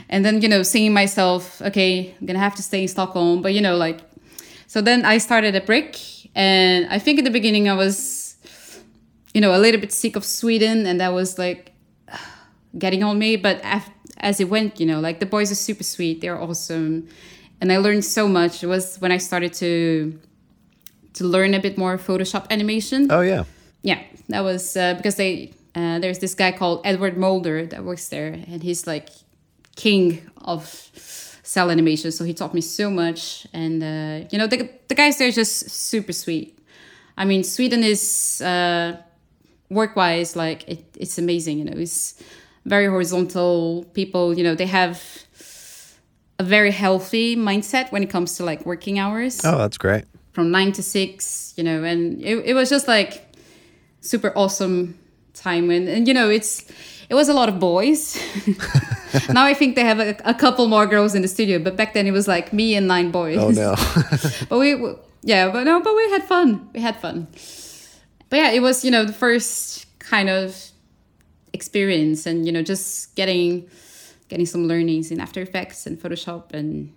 [0.10, 3.62] then you know, seeing myself, okay, I'm gonna have to stay in Stockholm, but you
[3.62, 4.02] know, like,
[4.68, 6.00] so then I started at Brick,
[6.36, 8.36] and I think at the beginning I was,
[9.34, 11.72] you know, a little bit sick of Sweden, and that was like
[12.78, 13.36] getting on me.
[13.36, 13.62] But
[14.18, 17.08] as it went, you know, like the boys are super sweet, they're awesome,
[17.62, 18.64] and I learned so much.
[18.64, 20.20] It was when I started to
[21.14, 23.44] to learn a bit more Photoshop animation oh yeah.
[23.82, 24.00] yeah
[24.30, 28.28] that was uh, because they uh, there's this guy called edward molder that works there
[28.28, 29.10] and he's like
[29.76, 30.66] king of
[31.44, 35.18] cell animation so he taught me so much and uh, you know the, the guys
[35.18, 36.58] there are just super sweet
[37.18, 38.96] i mean sweden is uh,
[39.70, 42.22] work-wise like it, it's amazing you know it's
[42.66, 45.02] very horizontal people you know they have
[46.40, 50.06] a very healthy mindset when it comes to like working hours Oh, that's great.
[50.34, 53.24] From nine to six, you know, and it, it was just like
[54.02, 55.00] super awesome
[55.34, 55.70] time.
[55.70, 56.70] And, and you know, it's
[57.10, 58.18] it was a lot of boys.
[59.30, 61.94] now I think they have a, a couple more girls in the studio, but back
[61.94, 63.38] then it was like me and nine boys.
[63.38, 63.76] Oh no.
[64.50, 64.76] but we,
[65.22, 66.70] yeah, but no, but we had fun.
[66.74, 67.28] We had fun.
[68.30, 70.60] But yeah, it was you know the first kind of
[71.54, 73.70] experience, and you know just getting
[74.30, 76.92] getting some learnings in After Effects and Photoshop and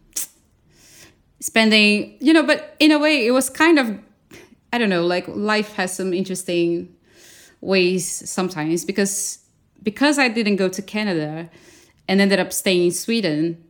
[1.40, 3.98] spending you know but in a way it was kind of
[4.72, 6.88] i don't know like life has some interesting
[7.60, 9.38] ways sometimes because
[9.82, 11.48] because i didn't go to canada
[12.08, 13.62] and ended up staying in sweden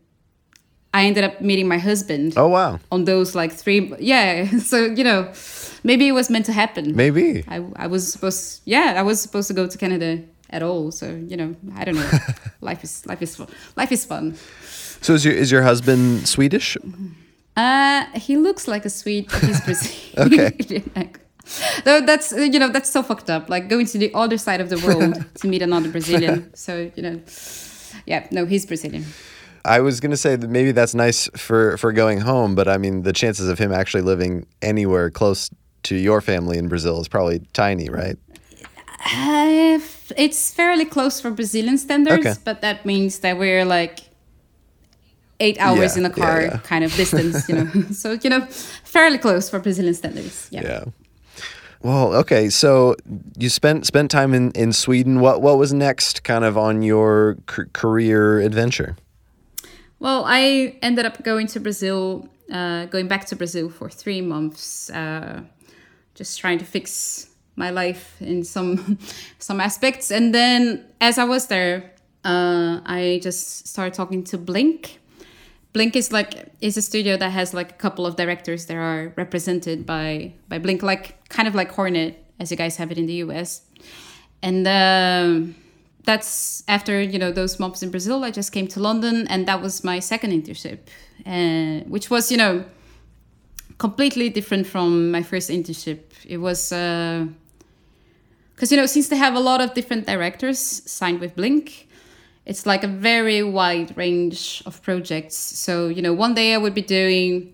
[0.94, 2.78] i ended up meeting my husband oh wow.
[2.92, 5.32] on those like three yeah so you know
[5.82, 7.44] maybe it was meant to happen Maybe.
[7.48, 11.06] I, I was supposed yeah i was supposed to go to canada at all so
[11.26, 12.10] you know i don't know
[12.60, 14.36] life is life is fun life is fun
[15.00, 16.76] So is your is your husband Swedish?
[16.80, 17.25] Mm-hmm.
[17.56, 20.52] Uh, he looks like a Swede, but he's Brazilian.
[20.98, 21.10] Okay.
[21.84, 23.48] Though that's you know that's so fucked up.
[23.48, 26.52] Like going to the other side of the world to meet another Brazilian.
[26.54, 27.20] So you know,
[28.04, 29.04] yeah, no, he's Brazilian.
[29.64, 33.02] I was gonna say that maybe that's nice for for going home, but I mean
[33.02, 35.50] the chances of him actually living anywhere close
[35.84, 38.18] to your family in Brazil is probably tiny, right?
[39.14, 39.78] Uh,
[40.16, 42.34] it's fairly close for Brazilian standards, Okay.
[42.44, 44.00] but that means that we're like
[45.40, 46.58] eight hours Yeah, in a yeah, car yeah.
[46.64, 47.48] kind of distance.
[47.48, 48.46] You know, so you know,
[48.84, 50.48] fairly close for Brazilian standards.
[50.50, 50.62] Yeah.
[50.64, 50.84] Yeah.
[51.82, 52.48] Well, okay.
[52.48, 52.96] So
[53.38, 55.20] you spent spent time in, in Sweden.
[55.20, 58.96] What what was next, kind of on your c- career adventure?
[59.98, 64.90] Well, I ended up going to Brazil, uh, going back to Brazil for three months,
[64.90, 65.40] uh,
[66.14, 68.98] just trying to fix my life in some
[69.38, 70.10] some aspects.
[70.10, 71.92] And then as I was there,
[72.24, 74.98] uh, I just started talking to Blink.
[75.76, 79.12] Blink is like is a studio that has like a couple of directors that are
[79.14, 83.04] represented by by Blink, like kind of like Hornet, as you guys have it in
[83.04, 83.60] the US.
[84.42, 85.54] And um,
[86.04, 88.24] that's after you know those months in Brazil.
[88.24, 90.78] I just came to London, and that was my second internship,
[91.26, 92.64] uh, which was you know
[93.76, 96.00] completely different from my first internship.
[96.26, 96.72] It was.
[96.72, 97.26] Uh,
[98.54, 100.58] because you know since they have a lot of different directors
[100.90, 101.85] signed with blink
[102.46, 105.36] it's like a very wide range of projects.
[105.36, 107.52] So you know one day i would be doing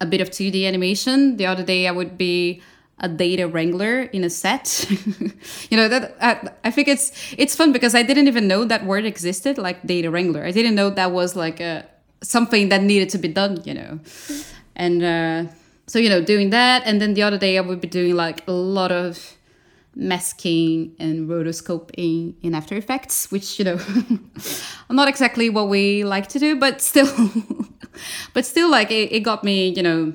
[0.00, 1.36] a bit of 2d animation.
[1.36, 2.62] The other day i would be
[2.98, 4.86] a data wrangler in a set.
[5.70, 8.84] You know that I, I think it's it's fun because i didn't even know that
[8.86, 10.44] word existed like data wrangler.
[10.44, 11.84] I didn't know that was like a
[12.22, 14.00] something that needed to be done you know.
[14.76, 15.52] And uh,
[15.86, 16.82] so you know doing that.
[16.86, 19.35] And then the other day i would be doing like a lot of
[19.96, 23.80] masking and rotoscoping in After Effects, which you know,
[24.90, 27.10] not exactly what we like to do, but still,
[28.34, 30.12] but still, like it, it, got me, you know,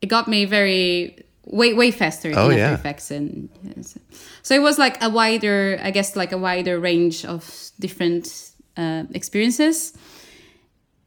[0.00, 2.70] it got me very way way faster oh, in yeah.
[2.70, 3.48] After Effects, and
[3.82, 4.00] so,
[4.42, 9.04] so it was like a wider, I guess, like a wider range of different uh,
[9.12, 9.92] experiences.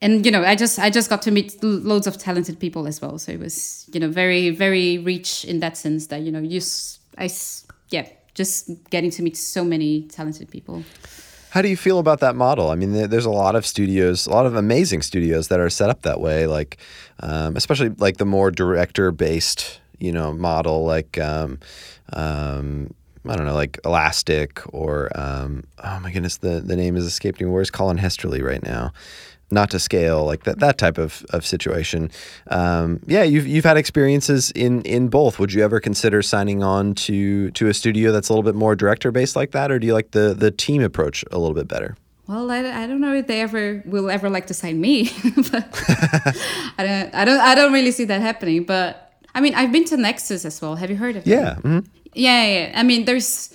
[0.02, 3.02] And you know, I just I just got to meet loads of talented people as
[3.02, 3.18] well.
[3.18, 6.62] So it was you know very very rich in that sense that you know you
[7.18, 7.28] I
[7.94, 10.84] yeah, just getting to meet so many talented people.
[11.52, 12.72] How do you feel about that model?
[12.72, 15.92] I mean, there's a lot of studios, a lot of amazing studios that are set
[15.92, 16.78] up that way, like
[17.20, 21.60] um, especially like the more director-based, you know, model, like um,
[22.14, 22.92] um,
[23.30, 27.46] I don't know, like Elastic or um, oh my goodness, the the name is escaping
[27.46, 27.54] me.
[27.54, 28.92] Where's Colin Hesterly right now?
[29.52, 32.10] Not to scale, like that that type of, of situation.
[32.48, 35.40] Um, yeah, you've you've had experiences in in both.
[35.40, 38.76] Would you ever consider signing on to to a studio that's a little bit more
[38.76, 41.68] director based like that, or do you like the the team approach a little bit
[41.68, 41.96] better?
[42.28, 45.12] Well, I, I don't know if they ever will ever like to sign me,
[45.52, 45.68] but
[46.78, 48.64] I don't I don't I don't really see that happening.
[48.64, 50.76] But I mean, I've been to Nexus as well.
[50.76, 51.30] Have you heard of it?
[51.30, 51.56] Yeah.
[51.56, 51.80] Mm-hmm.
[52.14, 52.72] Yeah, yeah.
[52.76, 53.54] I mean, there's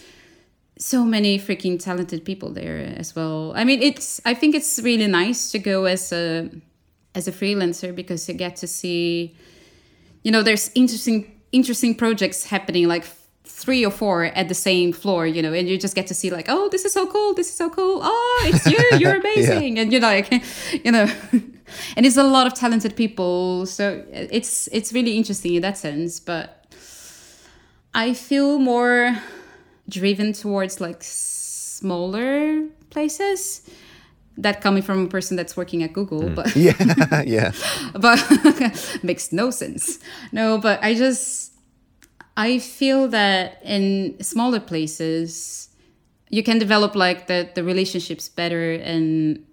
[0.79, 3.53] so many freaking talented people there as well.
[3.55, 6.51] I mean, it's I think it's really nice to go as a
[7.15, 9.37] as a freelancer because you get to see
[10.23, 13.05] you know, there's interesting interesting projects happening like
[13.45, 16.31] three or four at the same floor, you know, and you just get to see
[16.31, 18.01] like, oh, this is so cool, this is so cool.
[18.03, 19.77] Oh, it's you, you're amazing.
[19.77, 19.83] yeah.
[19.83, 20.31] And you're like,
[20.85, 21.11] you know,
[21.97, 23.67] and it's a lot of talented people.
[23.67, 26.21] So it's it's really interesting in that sense.
[26.21, 26.67] But
[27.95, 29.19] I feel more
[29.89, 33.63] driven towards like smaller places
[34.37, 36.35] that coming from a person that's working at Google, mm.
[36.35, 37.53] but yeah, yeah,
[37.95, 38.19] but
[39.03, 39.99] makes no sense.
[40.33, 41.53] No, but I just
[42.37, 45.69] I feel that in smaller places
[46.31, 49.45] you can develop like the the relationships better and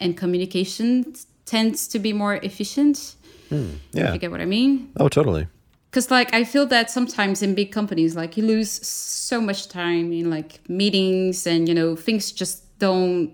[0.00, 3.16] and communication tends to be more efficient.
[3.50, 4.92] Mm, yeah, you get what I mean?
[4.96, 5.46] Oh, totally
[5.92, 10.12] because like i feel that sometimes in big companies like you lose so much time
[10.12, 13.30] in like meetings and you know things just don't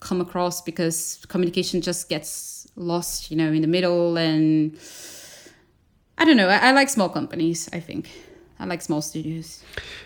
[0.00, 4.78] come across because communication just gets lost you know in the middle and
[6.18, 8.10] i don't know i, I like small companies i think
[8.60, 9.60] I like small studios.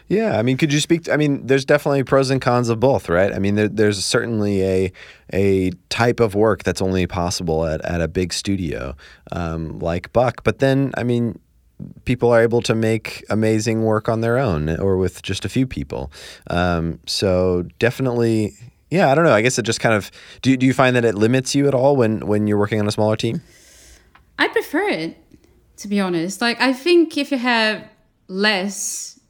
[0.08, 1.04] Yeah, I mean, could you speak?
[1.04, 3.30] To, I mean, there's definitely pros and cons of both, right?
[3.30, 4.92] I mean, there, there's certainly a
[5.34, 8.96] a type of work that's only possible at, at a big studio
[9.30, 11.38] um, like Buck, but then, I mean,
[12.04, 15.66] people are able to make amazing work on their own or with just a few
[15.66, 16.10] people.
[16.48, 18.54] Um, so definitely,
[18.90, 19.32] yeah, I don't know.
[19.32, 20.10] I guess it just kind of
[20.42, 20.56] do.
[20.56, 22.92] Do you find that it limits you at all when when you're working on a
[22.92, 23.42] smaller team?
[24.38, 25.16] I prefer it,
[25.78, 26.40] to be honest.
[26.40, 27.84] Like I think if you have
[28.28, 29.20] less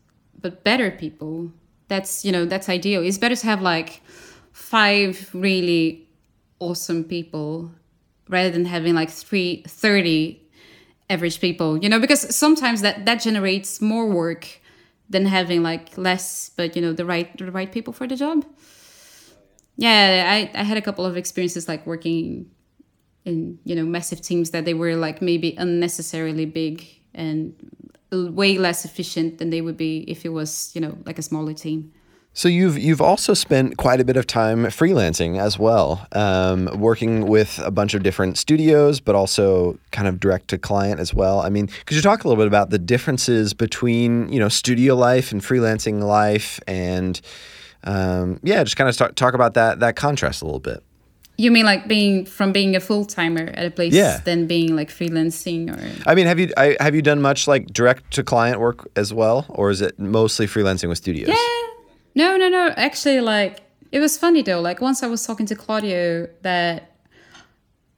[0.41, 1.53] but better people,
[1.89, 3.03] that's you know that's ideal.
[3.03, 4.03] It's better to have like
[4.53, 6.09] five really
[6.59, 7.71] awesome people
[8.29, 10.43] rather than having like three, 30
[11.09, 14.61] average people you know because sometimes that that generates more work
[15.09, 18.45] than having like less but you know the right the right people for the job.
[19.77, 22.51] Yeah i i had a couple of experiences like working
[23.25, 27.55] in you know massive teams that they were like maybe unnecessarily big and
[28.13, 31.53] way less efficient than they would be if it was you know like a smaller
[31.53, 31.93] team
[32.37, 37.27] So you've you've also spent quite a bit of time freelancing as well, um, working
[37.27, 41.41] with a bunch of different studios, but also kind of direct to client as well.
[41.41, 44.95] I mean, could you talk a little bit about the differences between you know studio
[44.95, 47.19] life and freelancing life, and
[47.85, 50.83] um, yeah, just kind of start, talk about that that contrast a little bit.
[51.39, 54.21] You mean like being from being a full timer at a place, Yeah.
[54.25, 57.69] then being like freelancing, or I mean, have you I, have you done much like
[57.73, 61.29] direct to client work as well, or is it mostly freelancing with studios?
[61.31, 61.63] Yeah.
[62.17, 62.73] No, no, no.
[62.77, 63.61] Actually, like
[63.93, 64.61] it was funny though.
[64.61, 66.97] Like once I was talking to Claudio that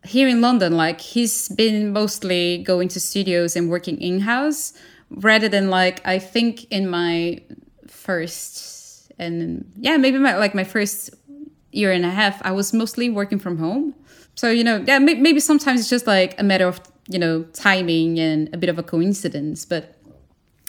[0.04, 4.74] here in London, like he's been mostly going to studios and working in house
[5.10, 7.40] rather than like I think in my
[7.86, 11.10] first and yeah maybe my like my first
[11.72, 13.94] year and a half I was mostly working from home.
[14.34, 17.44] So you know yeah may- maybe sometimes it's just like a matter of you know
[17.52, 19.94] timing and a bit of a coincidence, but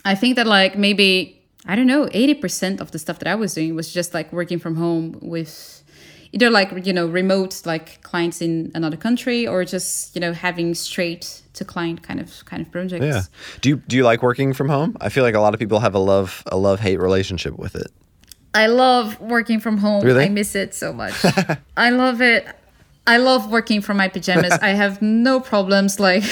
[0.06, 3.54] I think that like maybe I don't know, 80% of the stuff that I was
[3.54, 5.84] doing was just like working from home with
[6.32, 10.76] either like you know remote like clients in another country or just you know having
[10.76, 13.06] straight to client kind of kind of projects.
[13.06, 13.22] Yeah.
[13.62, 14.96] Do you do you like working from home?
[15.02, 17.76] I feel like a lot of people have a love a love hate relationship with
[17.76, 17.92] it.
[18.54, 20.04] I love working from home.
[20.04, 20.26] Really?
[20.26, 21.14] I miss it so much.
[21.78, 22.48] I love it.
[23.06, 24.54] I love working from my pajamas.
[24.62, 26.24] I have no problems like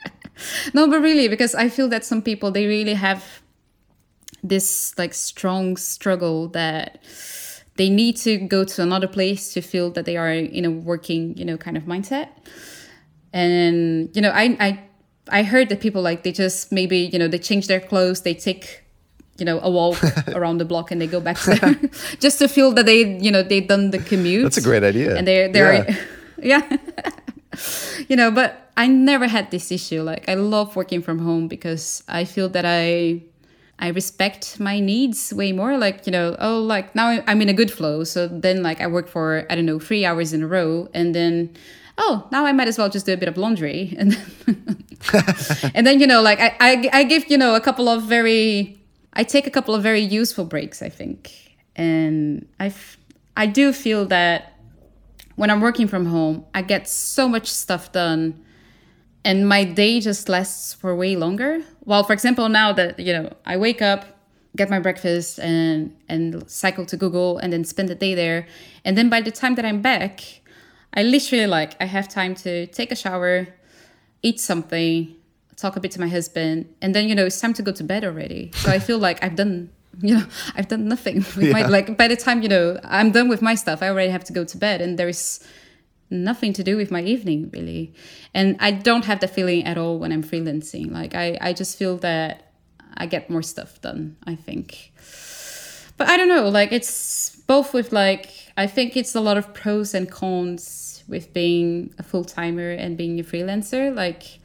[0.74, 3.42] No, but really because I feel that some people they really have
[4.48, 7.00] this like strong struggle that
[7.76, 11.36] they need to go to another place to feel that they are in a working,
[11.36, 12.28] you know, kind of mindset.
[13.32, 14.80] And you know, I I
[15.28, 18.34] I heard that people like they just maybe, you know, they change their clothes, they
[18.34, 18.82] take
[19.38, 21.74] you know a walk around the block and they go back to their,
[22.20, 25.14] just to feel that they you know they've done the commute That's a great idea.
[25.14, 25.84] and they're they're
[26.42, 26.62] Yeah.
[26.70, 26.78] yeah,
[28.08, 32.02] you know but i never had this issue like i love working from home because
[32.08, 33.22] i feel that i
[33.78, 37.52] i respect my needs way more like you know oh like now i'm in a
[37.52, 38.04] good flow.
[38.04, 41.14] So then like i work for i don't know three hours in a row and
[41.14, 41.54] then
[41.98, 43.94] oh now i might as well just do a bit of laundry.
[43.98, 47.88] And then and then you know like I, I i give you know a couple
[47.88, 48.78] of very
[49.12, 51.32] i take a couple of very useful breaks i think.
[51.76, 52.72] And i
[53.36, 54.54] i do feel that
[55.36, 58.42] when i'm working from home i get so much stuff done
[59.26, 61.60] and my day just lasts for way longer.
[61.84, 64.02] Well for example now that you know i wake up
[64.56, 68.46] get my breakfast and and cycle to google and then spend the day there.
[68.84, 70.14] And then by the time that i'm back
[70.94, 73.48] i literally like i have time to take a shower
[74.22, 75.14] eat something
[75.56, 77.84] talk a bit to my husband and then you know it's time to go to
[77.84, 78.50] bed already.
[78.54, 79.70] So i feel like i've done
[80.02, 83.28] you know i've done nothing with my like by the time you know i'm done
[83.28, 85.40] with my stuff i already have to go to bed and there's
[86.10, 87.94] nothing to do with my evening really.
[88.34, 90.90] And i don't have the feeling at all when i'm freelancing.
[90.90, 92.52] Like i i just feel that
[92.96, 94.92] i get more stuff done i think.
[95.96, 99.54] But i don't know like it's both with like i think it's a lot of
[99.54, 103.94] pros and cons with being a full-timer and being a freelancer.
[103.94, 104.40] Like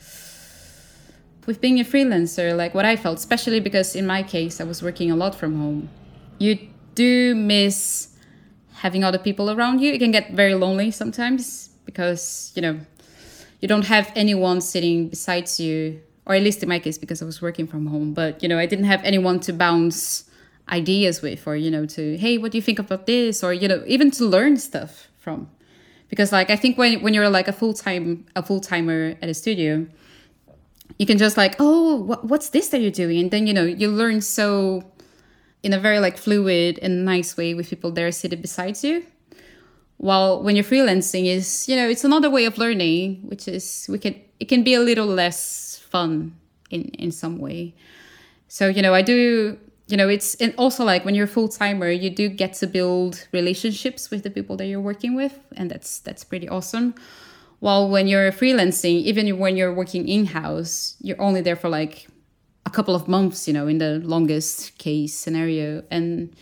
[1.46, 4.84] with being a freelancer like what i felt especially because in my case i was
[4.84, 5.90] working a lot from home
[6.38, 6.58] you
[6.96, 8.11] do miss
[8.82, 12.80] having other people around you it can get very lonely sometimes because you know
[13.60, 17.26] you don't have anyone sitting besides you or at least in my case because i
[17.26, 20.26] was working from home but you know i didn't have anyone to bounce
[20.70, 23.44] ideas with or you know to hey what do you think about this?
[23.44, 25.50] or you know even to learn stuff from.
[26.10, 29.88] Because like i think when when you're like a full-time a full-timer at a studio
[30.98, 33.20] you can just like oh what, what's this that you're doing?
[33.20, 34.84] And then you know you learn so
[35.64, 39.06] in a very like fluid and nice way with people there sitting beside you.
[39.98, 44.00] While when you're freelancing is you know it's another way of learning which is we
[44.00, 46.36] can it can be a little less fun
[46.70, 47.76] in in some way.
[48.48, 49.58] So you know i do
[49.88, 53.28] you know it's and also like when you're a full-timer you do get to build
[53.32, 56.96] relationships with the people that you're working with and that's that's pretty awesome.
[57.60, 62.08] While when you're freelancing even when you're working in-house you're only there for like
[62.72, 66.36] couple of months you know in the longest case scenario and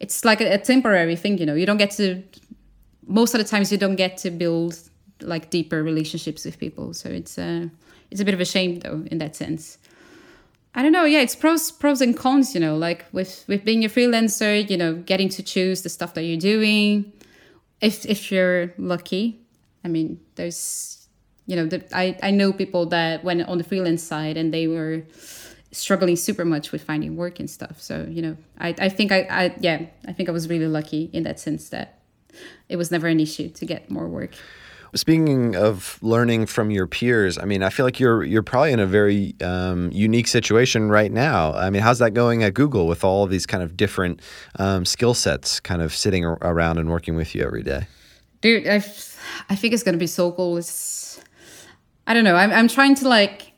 [0.00, 2.22] it's like a, a temporary thing you know you don't get to
[3.06, 4.78] most of the times you don't get to build
[5.22, 7.70] like deeper relationships with people so it's a,
[8.10, 9.78] it's a bit of a shame though in that sense
[10.74, 11.04] I don't know.
[11.04, 12.54] Yeah, it's pros pros and cons.
[12.54, 16.14] You know, like with with being a freelancer, you know, getting to choose the stuff
[16.14, 17.12] that you're doing.
[17.80, 19.40] If if you're lucky,
[19.84, 21.08] I mean, there's
[21.46, 24.68] you know, the, I I know people that went on the freelance side and they
[24.68, 25.02] were
[25.72, 27.80] struggling super much with finding work and stuff.
[27.80, 31.10] So you know, I I think I I yeah I think I was really lucky
[31.12, 32.00] in that sense that
[32.68, 34.32] it was never an issue to get more work.
[34.92, 38.80] Speaking of learning from your peers, I mean, I feel like you're you're probably in
[38.80, 41.52] a very um, unique situation right now.
[41.52, 44.20] I mean, how's that going at Google with all of these kind of different
[44.58, 47.86] um, skill sets, kind of sitting ar- around and working with you every day?
[48.40, 48.76] Dude, I,
[49.48, 50.56] I think it's gonna be so cool.
[50.56, 51.20] It's,
[52.08, 52.34] I don't know.
[52.34, 53.52] I'm I'm trying to like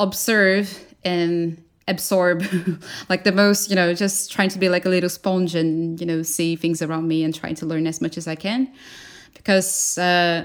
[0.00, 2.42] observe and absorb
[3.08, 6.06] like the most you know just trying to be like a little sponge and you
[6.06, 8.68] know see things around me and trying to learn as much as i can
[9.34, 10.44] because uh,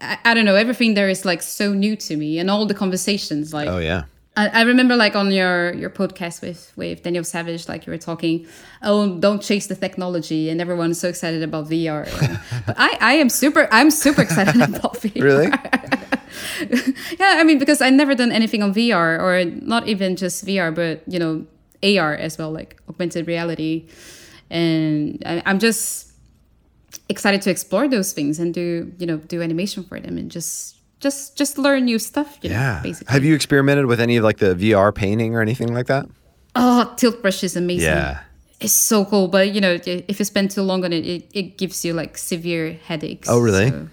[0.00, 2.74] I, I, don't know everything there is like so new to me and all the
[2.74, 4.04] conversations like oh yeah
[4.36, 7.98] I, I remember like on your your podcast with with Daniel Savage, like you were
[7.98, 8.46] talking,
[8.80, 12.06] oh, don't chase the technology, and everyone's so excited about VR.
[12.66, 15.22] but I I am super I'm super excited about VR.
[15.22, 15.50] Really?
[17.18, 20.74] yeah, I mean because I never done anything on VR or not even just VR,
[20.74, 21.46] but you know
[21.82, 23.88] AR as well, like augmented reality,
[24.50, 26.12] and I, I'm just
[27.08, 30.76] excited to explore those things and do you know do animation for them and just
[31.00, 32.38] just just learn new stuff.
[32.42, 33.12] yeah, know, basically.
[33.12, 36.06] Have you experimented with any of like the VR painting or anything like that?
[36.54, 37.88] Oh, tilt brush is amazing.
[37.88, 38.20] Yeah.
[38.60, 41.56] It's so cool, but you know, if you spend too long on it, it, it
[41.56, 43.26] gives you like severe headaches.
[43.26, 43.70] Oh, really?
[43.70, 43.88] So,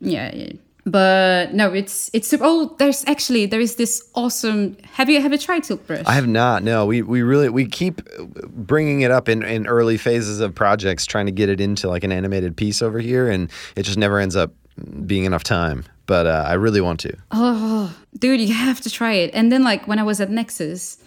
[0.00, 0.52] yeah, yeah,
[0.86, 4.76] but no, it's it's oh, there's actually there is this awesome.
[4.92, 6.04] Have you have you tried tilt brush?
[6.06, 6.62] I have not.
[6.62, 8.02] No, we we really we keep
[8.48, 12.04] bringing it up in in early phases of projects, trying to get it into like
[12.04, 14.52] an animated piece over here, and it just never ends up
[15.06, 15.84] being enough time.
[16.06, 17.16] But uh, I really want to.
[17.30, 19.30] Oh, dude, you have to try it.
[19.32, 20.98] And then like when I was at Nexus,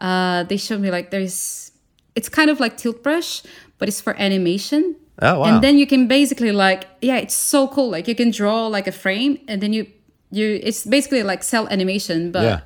[0.00, 1.70] uh, they showed me like there's
[2.16, 3.44] it's kind of like tilt brush,
[3.78, 4.96] but it's for animation.
[5.20, 5.44] Oh wow!
[5.44, 7.90] And then you can basically like yeah, it's so cool.
[7.90, 9.86] Like you can draw like a frame, and then you
[10.30, 12.60] you it's basically like cel animation, but yeah.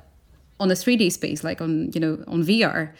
[0.59, 2.93] on a 3D space, like on you know on VR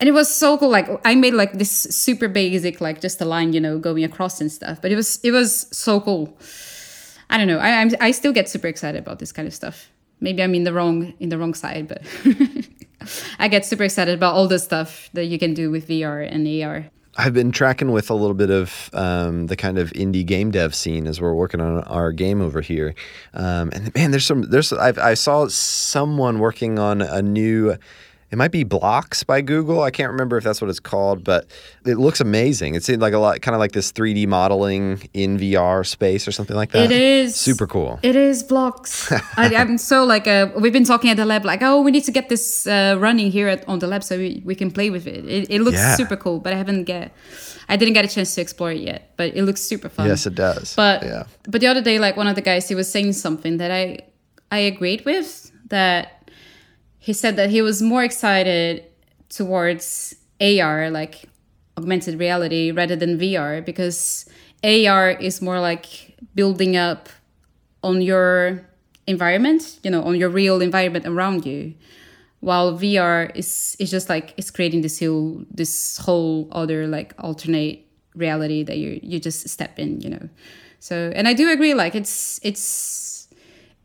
[0.00, 3.24] and it was so cool like i made like this super basic like just a
[3.24, 6.36] line you know going across and stuff but it was it was so cool
[7.30, 9.90] i don't know i I'm, i still get super excited about this kind of stuff
[10.20, 12.02] maybe i'm in the wrong in the wrong side but
[13.38, 16.46] i get super excited about all the stuff that you can do with vr and
[16.62, 16.86] ar
[17.20, 20.72] I've been tracking with a little bit of um, the kind of indie game dev
[20.72, 22.94] scene as we're working on our game over here,
[23.34, 27.76] um, and man, there's some there's I've, I saw someone working on a new
[28.30, 29.82] it might be Blocks by Google.
[29.82, 31.46] I can't remember if that's what it's called, but
[31.86, 32.74] it looks amazing.
[32.74, 36.32] It seemed like a lot, kind of like this 3D modeling in VR space or
[36.32, 36.84] something like that.
[36.84, 37.98] It is super cool.
[38.02, 39.10] It is Blocks.
[39.36, 42.04] I, am so like, uh, we've been talking at the lab, like, oh, we need
[42.04, 44.90] to get this uh, running here at, on the lab so we, we can play
[44.90, 45.24] with it.
[45.24, 45.96] It, it looks yeah.
[45.96, 47.12] super cool, but I haven't get,
[47.68, 49.12] I didn't get a chance to explore it yet.
[49.16, 50.06] But it looks super fun.
[50.06, 50.74] Yes, it does.
[50.74, 51.24] But yeah.
[51.44, 54.00] but the other day, like one of the guys, he was saying something that I
[54.50, 56.17] I agreed with that
[57.08, 58.84] he said that he was more excited
[59.30, 61.24] towards AR, like
[61.78, 64.28] augmented reality, rather than VR, because
[64.62, 67.08] AR is more like building up
[67.82, 68.60] on your
[69.06, 71.72] environment, you know, on your real environment around you.
[72.40, 77.86] While VR is is just like it's creating this whole this whole other like alternate
[78.16, 80.28] reality that you you just step in, you know.
[80.78, 83.07] So and I do agree, like it's it's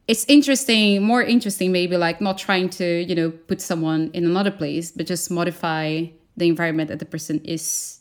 [0.08, 4.52] it's interesting, more interesting, maybe like not trying to, you know, put someone in another
[4.52, 8.00] place, but just modify the environment that the person is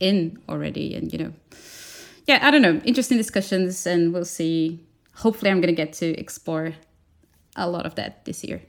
[0.00, 0.94] in already.
[0.94, 1.32] And, you know,
[2.26, 4.80] yeah, I don't know, interesting discussions, and we'll see.
[5.16, 6.74] Hopefully, I'm going to get to explore
[7.54, 8.62] a lot of that this year.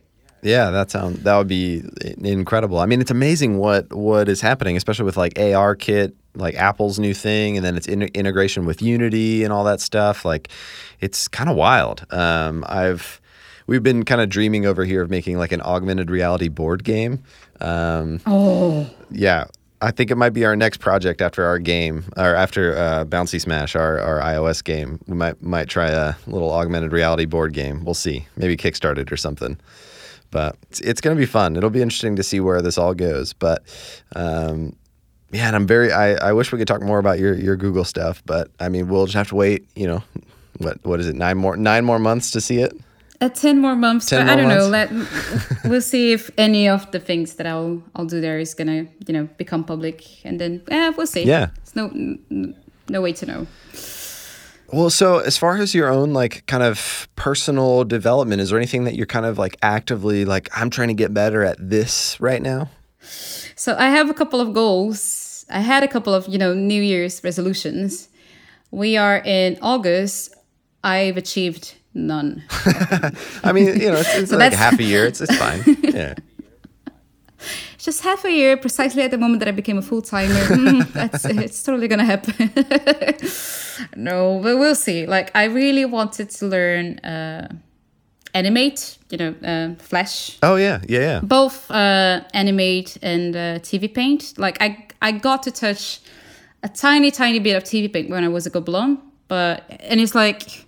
[0.46, 1.84] Yeah, that sound that would be
[2.20, 2.78] incredible.
[2.78, 7.00] I mean, it's amazing what what is happening, especially with like AR kit, like Apple's
[7.00, 10.24] new thing, and then its in- integration with Unity and all that stuff.
[10.24, 10.50] Like,
[11.02, 12.06] it's kind of wild.
[12.12, 13.20] Um, I've
[13.66, 17.24] we've been kind of dreaming over here of making like an augmented reality board game.
[17.60, 19.46] Um, oh, yeah.
[19.82, 23.41] I think it might be our next project after our game or after uh, Bouncy
[23.41, 25.00] Smash, our, our iOS game.
[25.08, 27.84] We might might try a little augmented reality board game.
[27.84, 28.28] We'll see.
[28.38, 29.58] Maybe kickstarted or something
[30.32, 31.56] but it's, it's going to be fun.
[31.56, 33.34] It'll be interesting to see where this all goes.
[33.34, 33.64] But
[34.16, 34.76] um,
[35.32, 35.92] yeah, and I'm very.
[35.92, 38.88] I, I wish we could talk more about your your Google stuff, but I mean,
[38.88, 39.68] we'll just have to wait.
[39.76, 40.04] You know,
[40.58, 41.16] what what is it?
[41.16, 42.74] Nine more nine more months to see it.
[43.22, 44.92] Uh, ten more months, 10 but more I don't months?
[44.92, 45.00] know.
[45.00, 48.88] Let we'll see if any of the things that I'll I'll do there is gonna
[49.08, 51.24] you know become public, and then yeah, we'll see.
[51.24, 51.90] Yeah, it's no
[52.88, 53.48] no way to know.
[54.76, 58.84] Well, so as far as your own like kind of personal development, is there anything
[58.84, 62.42] that you're kind of like actively like I'm trying to get better at this right
[62.42, 62.70] now?
[63.56, 65.46] So I have a couple of goals.
[65.50, 68.10] I had a couple of, you know, New Year's resolutions.
[68.70, 70.36] We are in August.
[70.84, 72.44] I've achieved none.
[73.46, 75.06] I mean, you know, it's, it's so like half a year.
[75.06, 75.64] It's it's fine.
[75.96, 76.16] Yeah.
[77.86, 80.34] Just half a year, precisely at the moment that I became a full timer.
[80.50, 82.50] mm, that's it's totally gonna happen.
[83.96, 85.06] no, but we'll see.
[85.06, 87.48] Like I really wanted to learn uh,
[88.34, 91.20] animate, you know, uh, Flash, Oh yeah, yeah, yeah.
[91.22, 94.34] both uh, animate and uh, TV Paint.
[94.40, 96.00] Like I, I got to touch
[96.64, 100.16] a tiny, tiny bit of TV Paint when I was a Gobelins, but and it's
[100.16, 100.66] like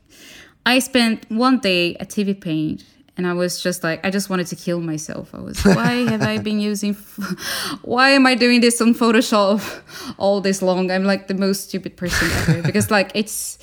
[0.67, 2.83] I spent one day at TV Paint.
[3.17, 5.33] And I was just like, I just wanted to kill myself.
[5.33, 6.93] I was, why have I been using,
[7.81, 9.81] why am I doing this on Photoshop
[10.17, 10.91] all this long?
[10.91, 13.57] I'm like the most stupid person ever because like it's,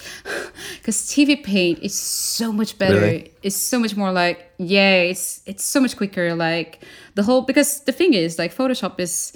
[0.79, 3.01] because TV Paint is so much better.
[3.01, 3.33] Really?
[3.45, 6.35] It's so much more like, yeah, it's it's so much quicker.
[6.35, 6.83] Like
[7.15, 9.33] the whole because the thing is like Photoshop is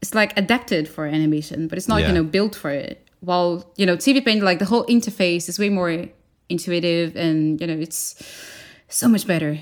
[0.00, 2.08] it's like adapted for animation, but it's not Yeah.
[2.08, 3.04] you know built for it.
[3.20, 6.06] While you know TV Paint, like the whole interface is way more
[6.48, 8.14] intuitive and you know it's
[8.88, 9.58] so much better.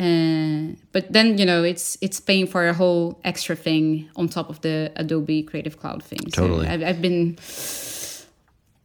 [0.00, 4.48] Uh, but then you know it's it's paying for a whole extra thing on top
[4.48, 6.20] of the Adobe Creative Cloud thing.
[6.34, 6.66] So Totally.
[6.66, 7.36] I've, I've been.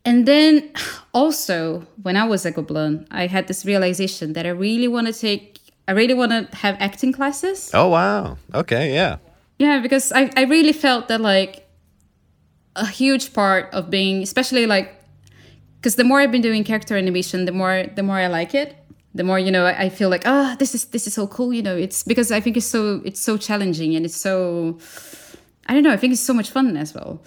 [0.04, 0.72] And then
[1.14, 5.14] also when I was a Gobelins, I had this realization that I really want to
[5.14, 7.72] take, I really want to have acting classes.
[7.74, 8.38] Oh wow.
[8.54, 9.18] Okay, yeah.
[9.60, 11.68] Yeah, because I, I really felt that like
[12.78, 14.94] a huge part of being, especially like,
[15.76, 18.76] because the more I've been doing character animation, the more the more I like it.
[19.18, 21.54] The more you know, I feel like ah, this is this is so cool.
[21.54, 24.78] You know, it's because I think it's so it's so challenging and it's so
[25.68, 25.92] I don't know.
[25.92, 27.22] I think it's so much fun as well.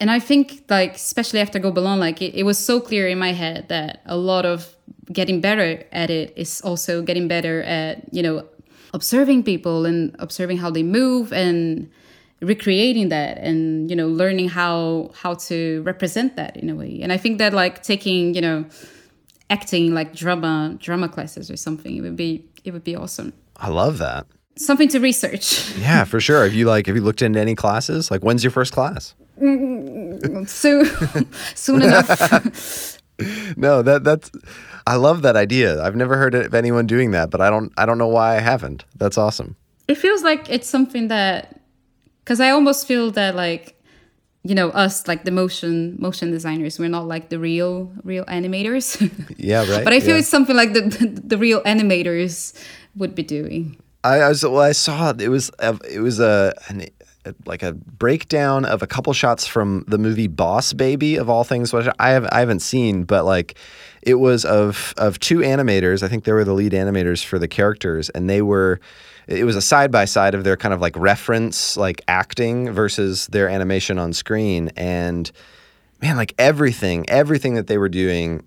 [0.00, 3.32] And I think like especially after Gobelins, like it, it was so clear in my
[3.32, 4.74] head that a lot of
[5.12, 8.46] getting better at it is also getting better at you know
[8.94, 11.90] observing people and observing how they move and
[12.40, 17.12] recreating that and you know learning how how to represent that in a way and
[17.12, 18.64] i think that like taking you know
[19.50, 23.68] acting like drama drama classes or something it would be it would be awesome I
[23.68, 24.26] love that.
[24.56, 26.44] something to research Yeah, for sure.
[26.44, 28.10] Have you like have you looked into any classes?
[28.10, 29.14] Like when's your first class?
[29.40, 30.84] Mm, so
[31.54, 32.96] soon enough
[33.56, 34.30] No, that that's
[34.86, 35.82] I love that idea.
[35.82, 38.40] I've never heard of anyone doing that, but I don't I don't know why I
[38.40, 38.84] haven't.
[38.96, 39.56] That's awesome.
[39.88, 41.60] it feels like it's something that
[42.24, 43.74] because i almost feel that like
[44.42, 48.96] you know us like the motion motion designers we're not like the real real animators
[49.38, 49.84] Yeah, right.
[49.84, 50.20] but i feel Yeah.
[50.20, 52.54] it's something like the, the the real animators
[52.96, 56.54] would be doing I, I was well, I saw it was a, it was a,
[56.68, 56.86] an,
[57.26, 61.44] a like a breakdown of a couple shots from the movie Boss Baby of all
[61.44, 63.58] things, which I have I haven't seen, but like
[64.00, 66.02] it was of of two animators.
[66.02, 68.80] I think they were the lead animators for the characters, and they were.
[69.30, 73.28] It was a side by side of their kind of like reference, like acting versus
[73.28, 75.30] their animation on screen, and
[76.02, 78.44] man, like everything, everything that they were doing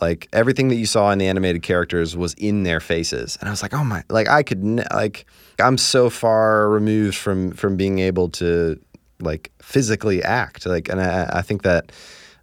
[0.00, 3.36] like everything that you saw in the animated characters was in their faces.
[3.40, 5.26] And i was like oh my like i could ne- like
[5.58, 8.80] i'm so far removed from from being able to
[9.20, 10.66] like physically act.
[10.66, 11.92] Like and i, I think that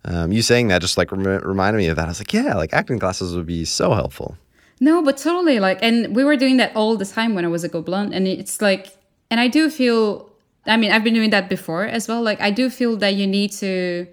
[0.06, 2.06] um, you saying that just like rem- reminded me of that.
[2.06, 4.38] I was like yeah like acting classes would be so helpful
[4.80, 7.64] No, but totally like and we were doing that all the time when I was
[7.64, 8.96] a Gobelins and it's like
[9.32, 10.30] and I do feel
[10.66, 12.22] I mean, I've been doing that before as well.
[12.22, 14.06] Like I do feel that you need to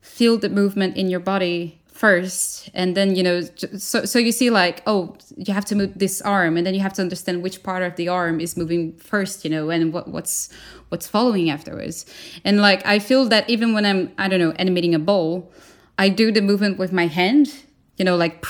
[0.00, 3.40] feel the movement in your body first and then you know
[3.78, 6.80] so so you see like oh you have to move this arm and then you
[6.80, 10.06] have to understand which part of the arm is moving first you know and what
[10.06, 10.50] what's
[10.90, 12.04] what's following afterwards
[12.44, 15.50] and like i feel that even when i'm i don't know animating a ball
[15.98, 17.64] i do the movement with my hand
[17.96, 18.44] you know like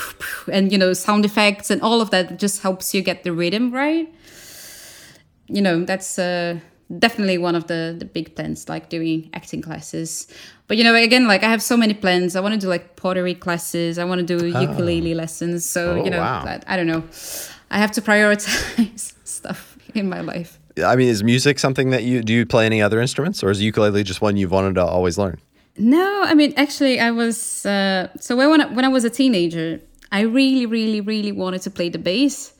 [0.51, 3.71] and you know sound effects and all of that just helps you get the rhythm
[3.73, 4.07] right.
[5.47, 6.59] You know that's uh,
[6.99, 10.27] definitely one of the the big plans like doing acting classes.
[10.67, 12.35] But you know again like i have so many plans.
[12.35, 13.97] I want to do like pottery classes.
[13.97, 15.65] I want to do ukulele lessons.
[15.65, 16.43] So Oh, you know wow.
[16.43, 17.03] that, i don't know.
[17.71, 20.59] I have to prioritize stuff in my life.
[20.85, 23.61] I mean is music something that you do you play any other instruments or is
[23.61, 25.39] ukulele just one you've wanted to always learn
[25.77, 29.79] No, I mean actually I was uh, so when I, when I was a teenager,
[30.11, 32.53] I really really really wanted to play the bass.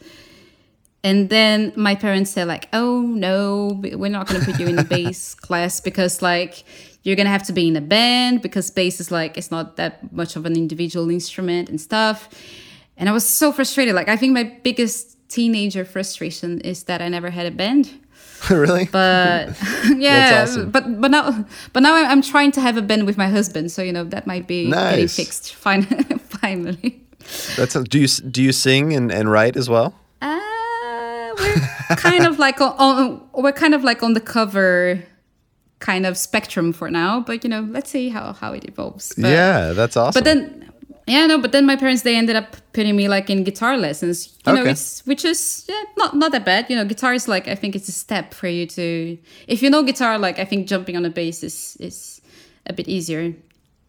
[1.03, 4.75] And then my parents said like, "Oh no, we're not going to put you in
[4.75, 6.63] the bass class because like
[7.03, 9.77] you're going to have to be in a band because bass is like it's not
[9.77, 12.29] that much of an individual instrument and stuff."
[12.97, 13.95] And I was so frustrated.
[13.95, 17.91] Like I think my biggest teenager frustration is that I never had a band.
[18.51, 18.85] Really?
[18.91, 19.57] But
[19.97, 20.69] yeah awesome.
[20.69, 23.71] but but now but now I'm, I'm trying to have a band with my husband
[23.71, 27.01] so you know that might be getting fixed fin- finally.
[27.55, 29.95] That's do you do you sing and, and write as well?
[30.21, 35.03] Uh, we're kind of like on, on we're kind of like on the cover
[35.79, 39.13] kind of spectrum for now but you know let's see how how it evolves.
[39.17, 40.71] But, yeah that's awesome but then
[41.07, 44.37] yeah, no, but then my parents they ended up putting me like in guitar lessons.
[44.45, 46.69] You know, it's which is yeah, not not that bad.
[46.69, 49.69] You know, guitar is like I think it's a step for you to if you
[49.69, 52.21] know guitar, like I think jumping on a bass is is
[52.65, 53.33] a bit easier.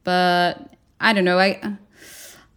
[0.05, 1.77] But I don't know, I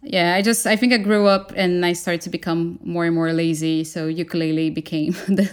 [0.02, 3.14] yeah, I just I think I grew up and I started to become more and
[3.14, 3.84] more lazy.
[3.84, 5.48] So ukulele became the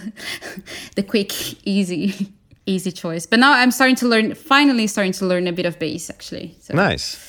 [0.96, 1.32] the quick,
[1.68, 2.32] easy,
[2.66, 3.26] easy choice.
[3.26, 4.36] But now I'm starting to learn.
[4.36, 6.56] Finally, starting to learn a bit of bass actually.
[6.62, 7.29] So Nice.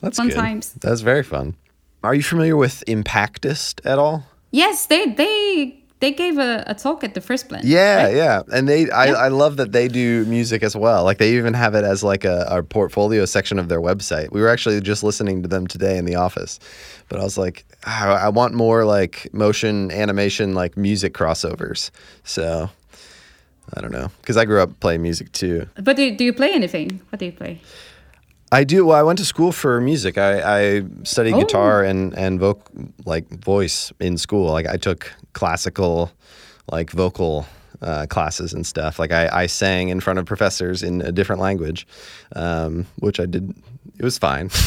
[0.00, 0.36] That's Fun good.
[0.36, 0.72] times.
[0.74, 1.54] That's very fun.
[2.02, 4.24] Are you familiar with Impactist at all?
[4.52, 7.64] yes, they they they gave a, a talk at the first blend.
[7.64, 8.14] Yeah, right?
[8.14, 11.04] yeah, and they I, I love that they do music as well.
[11.04, 14.30] Like they even have it as like a, a portfolio section of their website.
[14.30, 16.60] We were actually just listening to them today in the office,
[17.08, 21.90] but I was like, "Ah, I, I want more like motion animation, like music crossovers.
[22.24, 22.68] So
[23.74, 25.66] I don't know because I grew up playing music too.
[25.82, 27.00] But do, do you play anything?
[27.10, 27.60] What do you play?
[28.60, 28.86] I do.
[28.86, 30.16] Well, I went to school for music.
[30.18, 31.40] I, I studied Oh.
[31.40, 32.56] guitar and and voc
[33.04, 34.52] like voice in school.
[34.58, 36.10] Like I took classical,
[36.72, 37.44] like vocal
[37.82, 38.98] uh, classes and stuff.
[38.98, 41.86] Like I, I sang in front of professors in a different language,
[42.34, 43.54] um, which I did.
[43.98, 44.50] It was fine.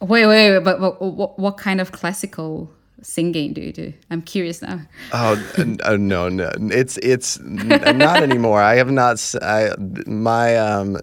[0.00, 2.68] Wait, wait, wait but, but what, what kind of classical
[3.02, 3.92] singing do you do?
[4.10, 4.80] I'm curious now.
[5.12, 5.42] oh
[5.84, 8.60] uh, no, no, it's it's not anymore.
[8.60, 9.34] I have not.
[9.42, 9.70] I
[10.06, 10.96] my um,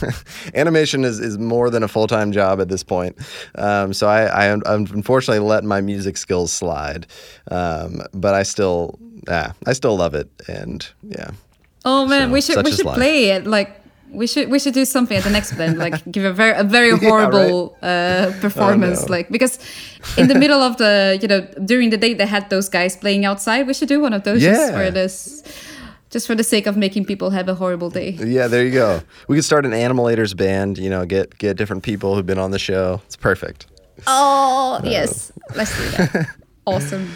[0.54, 3.16] animation is, is more than a full time job at this point.
[3.56, 7.06] Um, so I, I un- unfortunately let my music skills slide.
[7.50, 8.98] Um, but I still,
[9.28, 11.30] yeah, I still love it, and yeah.
[11.84, 13.46] Oh man, So, we should we should play it.
[13.46, 13.79] Like
[14.12, 15.78] we should we should do something at the next blend.
[15.78, 17.02] Like give a very a very right.
[17.02, 19.00] horrible uh, performance.
[19.02, 19.12] Oh, no.
[19.16, 19.58] Like because
[20.16, 23.24] in the middle of the you know during the day they had those guys playing
[23.24, 23.66] outside.
[23.66, 24.76] We should do one of those just Yeah.
[24.76, 25.42] for this,
[26.10, 28.10] just for the sake of making people have a horrible day.
[28.10, 29.00] Yeah, there you go.
[29.28, 30.78] We could start an animators band.
[30.78, 33.00] You know, get get different people who've been on the show.
[33.06, 33.66] It's perfect.
[34.06, 36.26] Oh yes, let's do that.
[36.66, 37.08] awesome.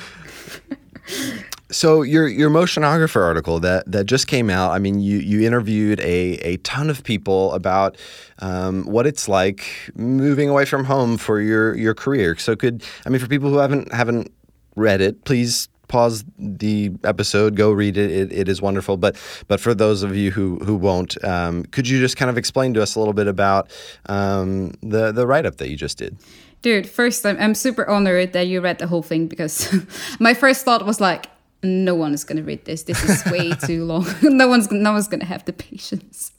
[1.70, 4.72] So your your motionographer article that that just came out.
[4.72, 7.96] I mean, you you interviewed a a ton of people about
[8.40, 12.36] um, what it's like moving away from home for your your career.
[12.36, 14.30] So could I mean for people who haven't haven't
[14.76, 18.10] read it, please pause the episode, go read it.
[18.10, 18.96] It, it is wonderful.
[18.96, 19.16] But
[19.48, 22.74] but for those of you who who won't, um, could you just kind of explain
[22.74, 23.70] to us a little bit about
[24.06, 26.16] um, the the write up that you just did?
[26.62, 29.72] Dude, first I'm, I'm super honored that you read the whole thing because
[30.18, 31.26] my first thought was like,
[31.64, 32.84] no one is gonna read this.
[32.84, 34.06] This is way too long.
[34.22, 36.32] no one's no one's gonna have the patience.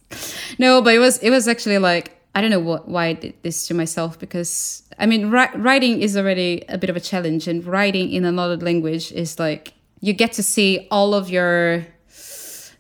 [0.59, 3.33] No, but it was it was actually like I don't know what why I did
[3.43, 7.47] this to myself because I mean ri- writing is already a bit of a challenge
[7.47, 11.85] and writing in another language is like you get to see all of your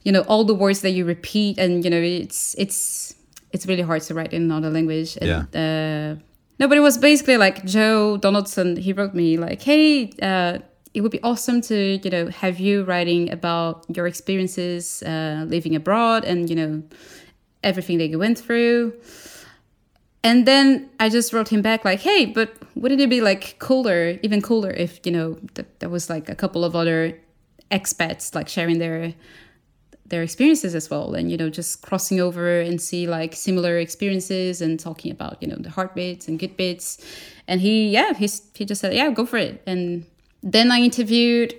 [0.03, 3.15] you know all the words that you repeat and you know it's it's
[3.51, 6.21] it's really hard to write in another language and uh
[6.59, 10.59] no but it was basically like joe donaldson he wrote me like hey uh
[10.95, 15.75] it would be awesome to you know have you writing about your experiences uh living
[15.75, 16.81] abroad and you know
[17.63, 18.93] everything that you went through
[20.25, 24.17] and then I just wrote him back like, "Hey, but wouldn't it be like cooler,
[24.23, 27.15] even cooler, if you know th- there was like a couple of other
[27.69, 29.13] expats like sharing their
[30.07, 34.61] their experiences as well, and you know just crossing over and see like similar experiences
[34.63, 36.97] and talking about you know the hard bits and good bits."
[37.47, 40.07] And he, yeah, he's he just said, "Yeah, go for it." And
[40.45, 41.53] then I interviewed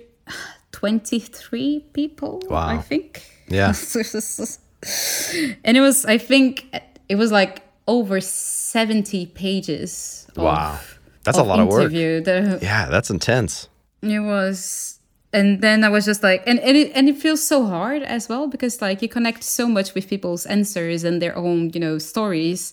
[0.71, 2.67] twenty three people, wow.
[2.67, 3.21] I think.
[3.49, 3.73] Yeah.
[5.63, 6.67] and it was i think
[7.09, 10.79] it was like over 70 pages of, Wow.
[11.23, 11.81] That's a lot of work.
[11.83, 12.21] interview.
[12.21, 13.69] The- Yeah, that's intense.
[14.01, 14.99] it was
[15.33, 18.29] and then i was just like and, and it and it feels so hard as
[18.29, 21.97] well because like you connect so much with people's answers and their own you know
[21.97, 22.71] stories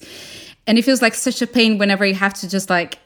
[0.66, 2.98] and it feels like such a pain whenever you have to just like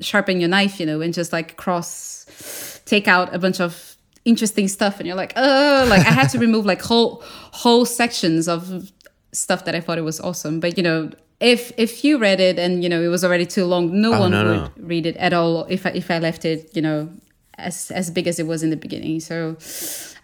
[0.00, 4.68] sharpen your knife you know and just like cross take out a bunch of interesting
[4.68, 7.22] stuff and you're like oh like i had to remove like whole
[7.52, 8.90] whole sections of
[9.32, 10.60] stuff that i thought it was awesome.
[10.60, 13.64] But you know if if you read it and you know it was already too
[13.64, 14.86] long no oh, one no, would no.
[14.86, 17.10] read it at all if I, if I left it you know
[17.58, 19.20] as as big as it was in the beginning.
[19.20, 19.56] So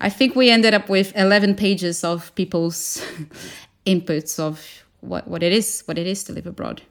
[0.00, 3.02] i think we ended up with 11 pages of people's
[3.86, 6.82] inputs of what what it is what it is to live abroad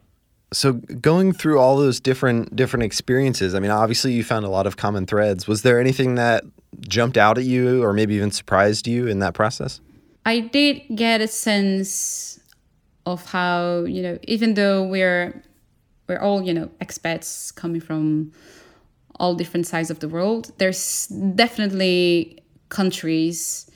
[0.52, 4.66] So going through all those different different experiences, I mean, obviously you found a lot
[4.66, 5.48] of common threads.
[5.48, 6.44] Was there anything that
[6.82, 9.80] jumped out at you or maybe even surprised you in that process?
[10.26, 12.40] I did get a sense
[13.06, 15.42] of how you know even though we're
[16.08, 18.32] we're all you know expats coming from
[19.20, 22.40] all different sides of the world there's definitely
[22.70, 23.70] countries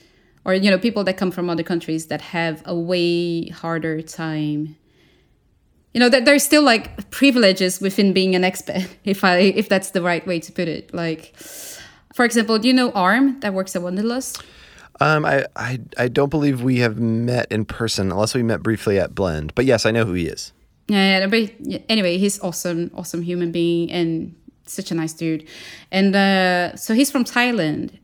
[0.44, 4.76] or you know people that come from other countries that have a way harder time
[5.94, 9.90] you know, that there's still like privileges within being an expat, if I if that's
[9.90, 10.92] the right way to put it.
[10.92, 11.34] Like,
[12.14, 14.42] for example, do you know Arm that works at Wanderlust?
[15.00, 18.98] Um, I, I I don't believe we have met in person unless we met briefly
[18.98, 19.54] at Blend.
[19.54, 20.52] But yes, I know who he is.
[20.88, 21.50] Yeah, yeah, but
[21.88, 24.34] anyway, he's awesome, awesome human being and
[24.66, 25.48] such a nice dude.
[25.90, 27.98] And uh, so he's from Thailand,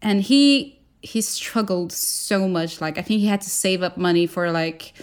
[0.00, 2.80] and he he struggled so much.
[2.80, 4.94] Like I think he had to save up money for like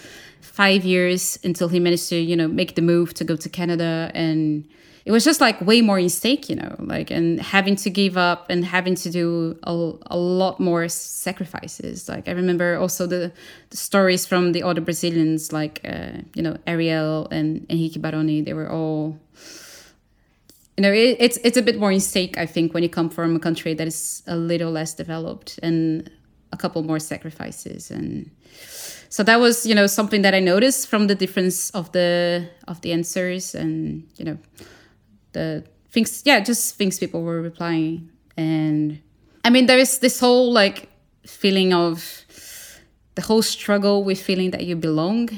[0.60, 4.12] five years until he managed to you know make the move to go to Canada
[4.14, 4.68] and
[5.06, 8.16] it was just like way more in stake, you know, like and having to give
[8.16, 9.74] up and having to do a,
[10.16, 12.08] a lot more sacrifices.
[12.08, 13.32] Like I remember also the,
[13.72, 18.44] the stories from the other Brazilians, like uh, you know Ariel and Henrique Barone.
[18.44, 19.18] They were all,
[20.78, 22.38] you know, it, it's it's a bit more in stake.
[22.38, 26.12] I think when you come from a country that is a little less developed and
[26.52, 28.30] a couple more sacrifices and
[29.10, 32.80] so that was you know something that i noticed from the difference of the of
[32.82, 34.38] the answers and you know
[35.34, 38.10] the things yeah just things people were replying.
[38.38, 39.02] And
[39.44, 40.90] i mean there is this whole like
[41.26, 42.26] feeling of
[43.16, 45.30] the whole struggle with feeling that you belong.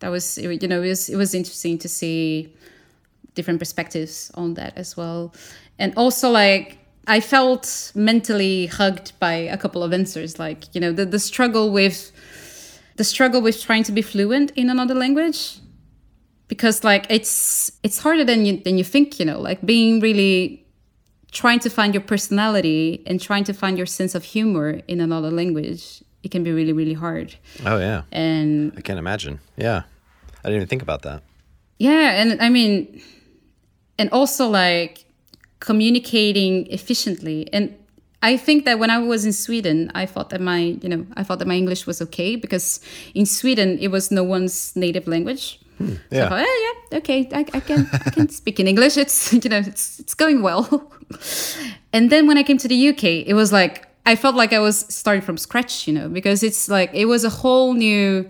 [0.00, 2.54] That was you know it was it was interesting to see
[3.34, 5.32] different perspectives on that as well.
[5.78, 10.92] And also like i felt mentally hugged by a couple of answers like you know
[10.92, 12.12] the, the struggle with
[13.00, 15.40] the struggle with trying to be fluent in another language?
[16.48, 20.66] Because like it's it's harder than you than you think you know like being really
[21.40, 25.30] trying to find your personality and trying to find your sense of humor in another
[25.30, 25.82] language
[26.24, 27.28] it can be really really hard.
[27.64, 29.34] Oh yeah, and I can't imagine.
[29.56, 29.80] Yeah,
[30.42, 31.22] I didn't even think about that.
[31.90, 32.74] yeah and i mean
[34.00, 34.94] and also like
[35.60, 37.48] communicating efficiently.
[37.52, 37.64] And
[38.22, 41.22] i think that when i was in sweden i thought that my you know i
[41.22, 42.80] thought that my english was okay because
[43.14, 46.28] in sweden it was no one's native language hmm, So I yeah.
[46.28, 46.58] thought, oh,
[46.92, 48.96] yeah, okay, I, I can I can speak in English.
[48.98, 50.92] It's you know it's it's going well.
[51.96, 54.58] and then when I came to the UK, it was like I felt like I
[54.58, 58.28] was starting from scratch, you know, because it's like it was a whole new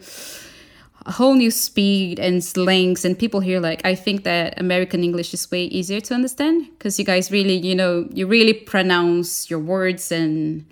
[1.10, 5.50] whole new speed and slangs and people here like I think that American English is
[5.50, 10.12] way easier to understand because you guys really, you know, you really pronounce your words
[10.12, 10.64] and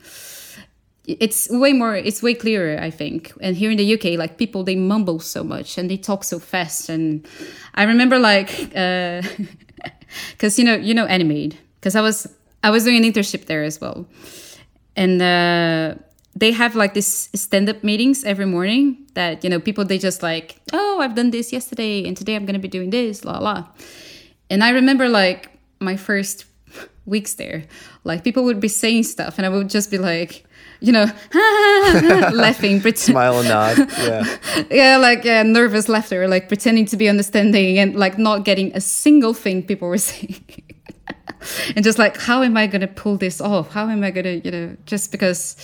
[1.06, 3.32] it's way more it's way clearer i think.
[3.40, 6.38] And here in the uk like people they mumble so much and they talk so
[6.38, 7.26] fast and
[7.74, 9.22] i remember like uh
[10.32, 12.26] because you know you know Animade because i was
[12.62, 14.06] i was doing an internship there as well.
[14.96, 15.94] And uh
[16.38, 20.60] they have like this stand-up meetings every morning that you know people they just like
[20.72, 23.66] oh i've done this yesterday and today i'm gonna be doing this la la
[24.50, 26.44] and i remember like my first
[27.06, 27.64] weeks there
[28.04, 30.44] like people would be saying stuff and i would just be like
[30.80, 31.06] you know
[32.32, 33.78] laughing pretend Smile and nod.
[33.98, 34.36] Yeah.
[34.70, 38.80] yeah like yeah, nervous laughter like pretending to be understanding and like not getting a
[38.80, 40.44] single thing people were saying
[41.74, 44.50] and just like how am i gonna pull this off how am i gonna you
[44.50, 45.56] know just because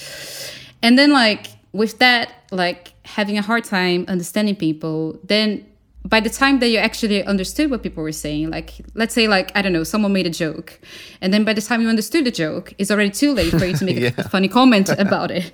[0.84, 5.66] and then like with that like having a hard time understanding people then
[6.06, 9.50] by the time that you actually understood what people were saying like let's say like
[9.56, 10.78] i don't know someone made a joke
[11.20, 13.74] and then by the time you understood the joke it's already too late for you
[13.74, 14.10] to make Yeah.
[14.18, 15.46] a funny comment about it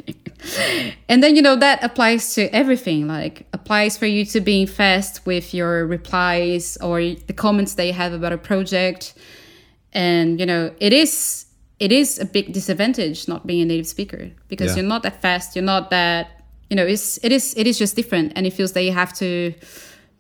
[1.09, 5.25] and then you know that applies to everything like applies for you to being fast
[5.25, 9.15] with your replies or the comments that you have about a project
[9.93, 11.47] and you know it is
[11.81, 14.77] it is a big disadvantage not being a native speaker because Yeah.
[14.83, 16.29] you're not that fast you're not that
[16.69, 19.13] you know it's it is it is just different and it feels that you have
[19.15, 19.55] to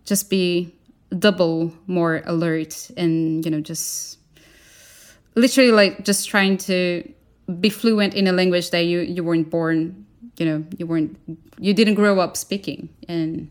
[0.04, 0.74] just be
[1.18, 4.18] double more alert and you know just
[5.34, 7.02] literally like just trying to
[7.61, 10.06] be fluent in a language that you you weren't born
[10.38, 11.16] you know you weren't
[11.58, 13.50] you didn't grow up speaking and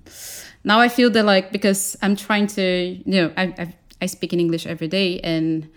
[0.64, 2.62] now i feel that like because i'm trying to
[3.06, 5.70] you know i i, I speak in english every day and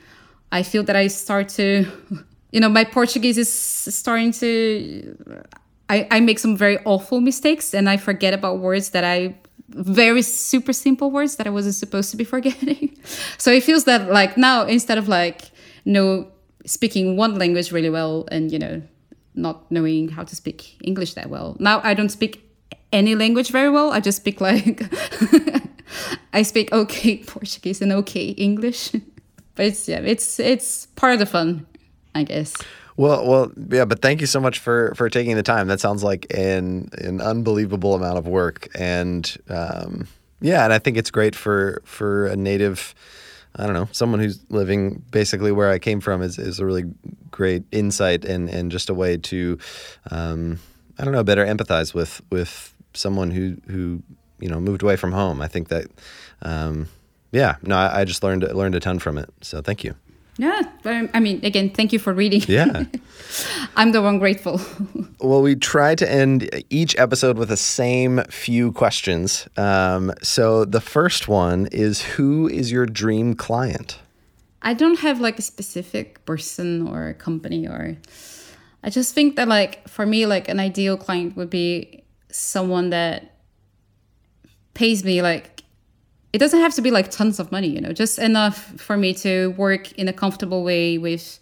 [0.53, 1.85] i feel that i start to
[2.53, 5.17] you know my portuguese is starting to
[5.93, 9.37] I, I make some very awful mistakes and I forget about words that I
[9.69, 12.97] very super simple words that I wasn't supposed to be forgetting.
[13.37, 15.51] so it feels that like now instead of like
[15.85, 16.29] know
[16.65, 18.81] speaking one language really well and you know
[19.35, 21.57] not knowing how to speak English that well.
[21.59, 22.43] Now I don't speak
[22.93, 23.91] any language very well.
[23.93, 24.83] I just speak like
[26.33, 28.93] I speak okay Portuguese and okay English.
[29.55, 31.67] But it's yeah, it's it's part of the fun,
[32.15, 32.55] I guess.
[32.97, 35.69] Well, well, yeah, but thank you so much for for taking the time.
[35.69, 40.09] That sounds like an an unbelievable amount of work, and um,
[40.41, 42.95] yeah, and I think it's great for for a native.
[43.55, 46.85] I don't know, someone who's living basically where I came from is, is a really
[47.31, 49.59] great insight and, and just a way to,
[50.11, 50.59] um,
[50.99, 54.03] I don't know, better empathize with with someone who who
[54.41, 55.43] you know moved away from home.
[55.43, 55.87] I think that,
[56.41, 56.89] um,
[57.33, 59.28] yeah, no, I, I just learned learned a ton from it.
[59.41, 59.95] So thank you.
[60.39, 62.43] Yeah, but I mean, again, thank you for reading.
[62.49, 62.85] Yeah.
[63.76, 64.61] I'm the one grateful.
[65.20, 69.47] Well, we try to end each episode with the same few questions.
[69.57, 74.01] Um, so the first one is Who is your dream client?
[74.62, 77.97] I don't have like a specific person or a company or.
[78.83, 82.03] I just think that, like, for me, like, an ideal client would be
[82.33, 83.37] someone that
[84.74, 85.62] pays me like
[86.33, 89.12] it doesn't have to be like tons of money, you know, just enough for me
[89.14, 91.39] to work in a comfortable way with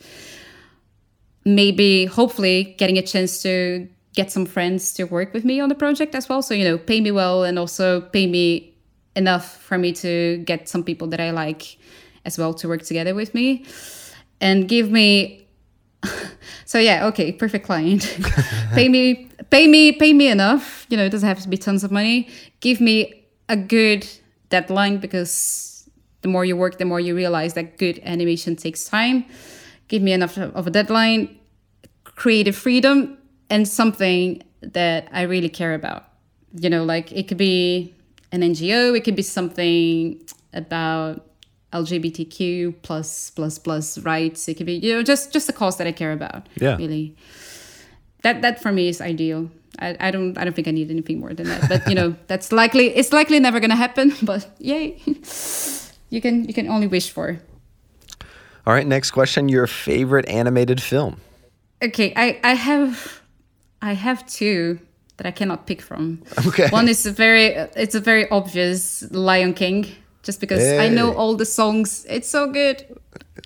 [1.45, 5.75] maybe hopefully getting a chance to get some friends to work with me on the
[5.75, 6.43] project as well.
[6.43, 8.75] So, you know, pay me well and also pay me
[9.15, 11.77] enough for me to get some people that I like
[12.25, 13.65] as well to work together with me
[14.41, 15.47] and give me
[16.65, 18.17] so yeah okay perfect client.
[18.75, 20.87] Pay me pay me pay me enough.
[20.89, 22.29] You know it doesn't have to be tons of money.
[22.61, 24.09] Give me a good
[24.51, 25.89] deadline because
[26.23, 29.25] the more you work the more you realize that good animation takes time
[29.89, 31.39] give me enough of a deadline
[32.05, 33.17] creative freedom
[33.49, 36.05] and something that i really care about
[36.55, 37.95] you know like it could be
[38.33, 40.21] an ngo it could be something
[40.53, 41.27] about
[41.73, 44.49] LGBTQ plus plus plus rights.
[44.49, 46.49] It could be you know just just the cause that I care about.
[46.57, 46.77] Yeah.
[46.77, 47.17] Really.
[48.23, 49.51] That that for me is ideal.
[49.79, 51.69] I, I don't I don't think I need anything more than that.
[51.69, 54.13] But you know that's likely it's likely never gonna happen.
[54.23, 55.01] But yay,
[56.11, 57.39] you can you can only wish for.
[58.67, 59.49] All right, next question.
[59.49, 61.21] Your favorite animated film?
[61.83, 63.23] Okay, I I have
[63.81, 64.79] I have two
[65.17, 66.23] that I cannot pick from.
[66.47, 66.69] Okay.
[66.69, 67.47] One is a very
[67.77, 69.87] it's a very obvious Lion King
[70.23, 72.07] just because I know all the songs.
[72.09, 72.85] It's so good.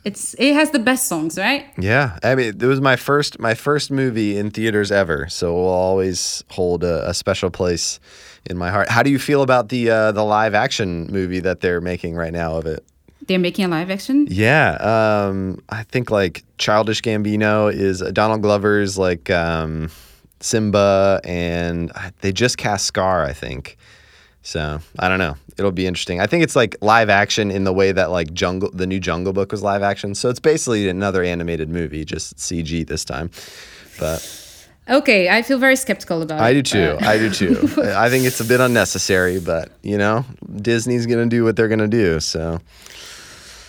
[0.05, 1.67] It's it has the best songs, right?
[1.79, 5.55] Yeah, I mean, it was my first my first movie in theaters ever, so it
[5.55, 8.01] will always hold a, a special place
[8.51, 8.89] in my heart.
[8.89, 12.33] How do you feel about the uh, the live action movie that they're making right
[12.33, 12.85] now of it?
[13.27, 14.27] They're making a live action.
[14.29, 19.91] Yeah, um, I think like Childish Gambino is Donald Glover's like um,
[20.41, 23.79] Simba, and they just cast Scar, I think.
[24.43, 25.37] So I don't know.
[25.59, 26.21] It'll be interesting.
[26.21, 29.33] I think it's like live action in the way that like Jungle, the new Jungle
[29.33, 30.15] Book was live action.
[30.15, 33.31] So it's basically another animated movie, just CG this time.
[33.99, 34.41] But
[34.89, 36.51] Okay, I feel very skeptical about I it.
[36.51, 36.97] I do too.
[37.01, 37.83] I do too.
[37.97, 40.25] I think it's a bit unnecessary, but you know,
[40.57, 42.21] Disney's gonna do what they're gonna do.
[42.21, 42.61] So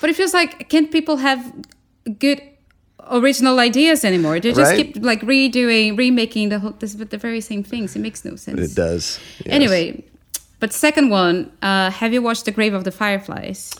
[0.02, 1.54] But it feels like can't people have
[2.20, 2.42] good
[3.12, 4.40] original ideas anymore?
[4.40, 4.94] They just Right?
[4.94, 7.96] keep like redoing, remaking the whole this with the very same things.
[7.96, 8.60] It makes no sense.
[8.60, 9.20] it does.
[9.46, 9.54] yes.
[9.54, 10.04] Anyway,
[10.66, 13.72] but second one, uh, have you watched The Grave of the Fireflies?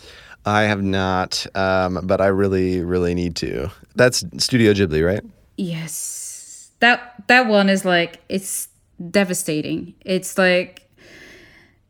[0.44, 3.72] I have not, um, but I really, really need to.
[3.96, 5.24] That's Studio Ghibli, right?
[5.56, 6.70] Yes.
[6.78, 8.68] That that one is like it's
[9.10, 9.94] devastating.
[10.02, 10.88] It's like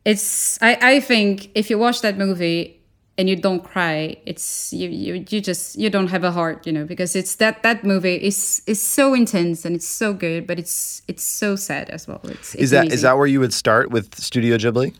[0.03, 2.76] it's I, I think if you watch that movie
[3.17, 6.71] and you don't cry, it's you, you you just you don't have a heart, you
[6.71, 10.59] know, because it's that that movie is is so intense and it's so good, but
[10.59, 12.21] it's it's so sad as well.
[12.25, 14.93] It's, it's Is that is that where you would start with Studio Ghibli?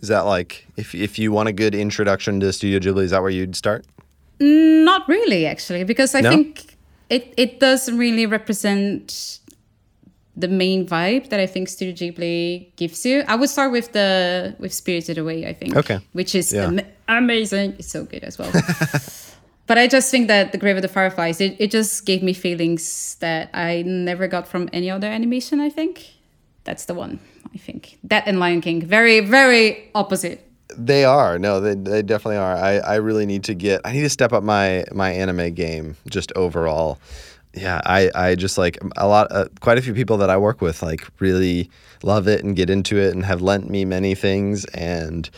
[0.00, 3.22] Is that like if if you want a good introduction to Studio Ghibli, is that
[3.22, 3.84] where you'd start?
[4.38, 6.30] Mm, not really, actually, because I No?
[6.30, 6.76] think
[7.10, 9.40] it it doesn't really represent
[10.36, 13.24] the main vibe that I think Studio Ghibli gives you.
[13.26, 15.46] I would start with the with Spirited Away.
[15.46, 15.76] I think.
[15.76, 15.98] Okay.
[16.12, 16.66] Which is Yeah.
[16.66, 17.74] am- amazing.
[17.78, 18.50] It's so good as well.
[19.66, 22.32] but I just think that the Grave of the Fireflies it, it just gave me
[22.32, 25.60] feelings that I never got from any other animation.
[25.60, 26.06] I think
[26.64, 27.18] that's the one.
[27.54, 30.42] I think that and Lion King very very opposite.
[30.76, 31.38] They are.
[31.38, 32.56] No, they, they definitely are.
[32.56, 35.96] I, I really need to get I need to step up my my anime game
[36.10, 36.98] just overall.
[37.56, 40.60] Yeah, I, I just like a lot uh, quite a few people that I work
[40.60, 41.70] with like really
[42.02, 45.28] love it and get into it and have lent me many things and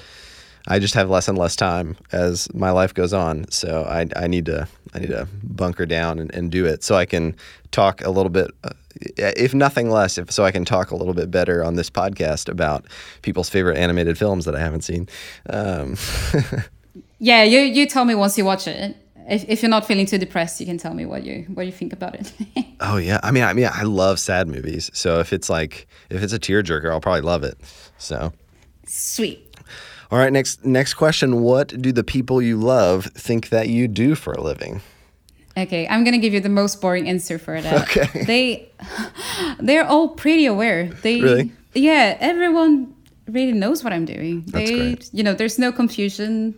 [0.67, 3.49] I just have less and less time as my life goes on.
[3.51, 6.97] So I, I need to I need to bunker down and, and do it so
[6.97, 7.37] I can
[7.71, 8.71] talk a little bit, uh,
[9.17, 12.49] if nothing less, if so I can talk a little bit better on this podcast
[12.49, 12.87] about
[13.23, 15.09] people's favorite animated films that I haven't seen.
[15.49, 15.97] Um,
[17.21, 18.97] Yeah, you you tell me once you watch it.
[19.29, 21.73] If, if you're not feeling too depressed, you can tell me what you what you
[21.73, 22.33] think about it.
[22.81, 24.91] oh yeah, I mean I mean I love sad movies.
[24.95, 27.59] So if it's like if it's a tearjerker, I'll probably love it.
[27.99, 28.33] So.
[28.87, 29.45] Sweet.
[30.11, 31.43] All right, next next question.
[31.43, 34.81] What do the people you love think that you do for a living?
[35.57, 37.83] Okay, I'm gonna give you the most boring answer for that.
[37.83, 38.25] Okay.
[38.25, 38.71] They
[39.61, 40.89] they're all pretty aware.
[41.03, 41.53] They Really?
[41.75, 42.95] Yeah, everyone
[43.27, 44.45] really knows what I'm doing.
[44.47, 45.11] That's they great.
[45.13, 46.55] you know, there's no confusion.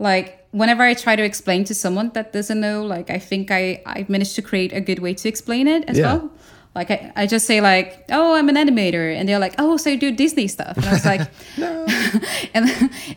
[0.00, 3.82] Like whenever I try to explain to someone that doesn't know, like I think I
[3.86, 6.06] I managed to create a good way to explain it as Yeah.
[6.06, 6.30] well.
[6.76, 9.90] Like I, I just say like, oh, I'm an animator, and they're like, oh, so
[9.90, 11.20] you do Disney stuff, and I was like,
[11.56, 11.86] no,
[12.54, 12.64] and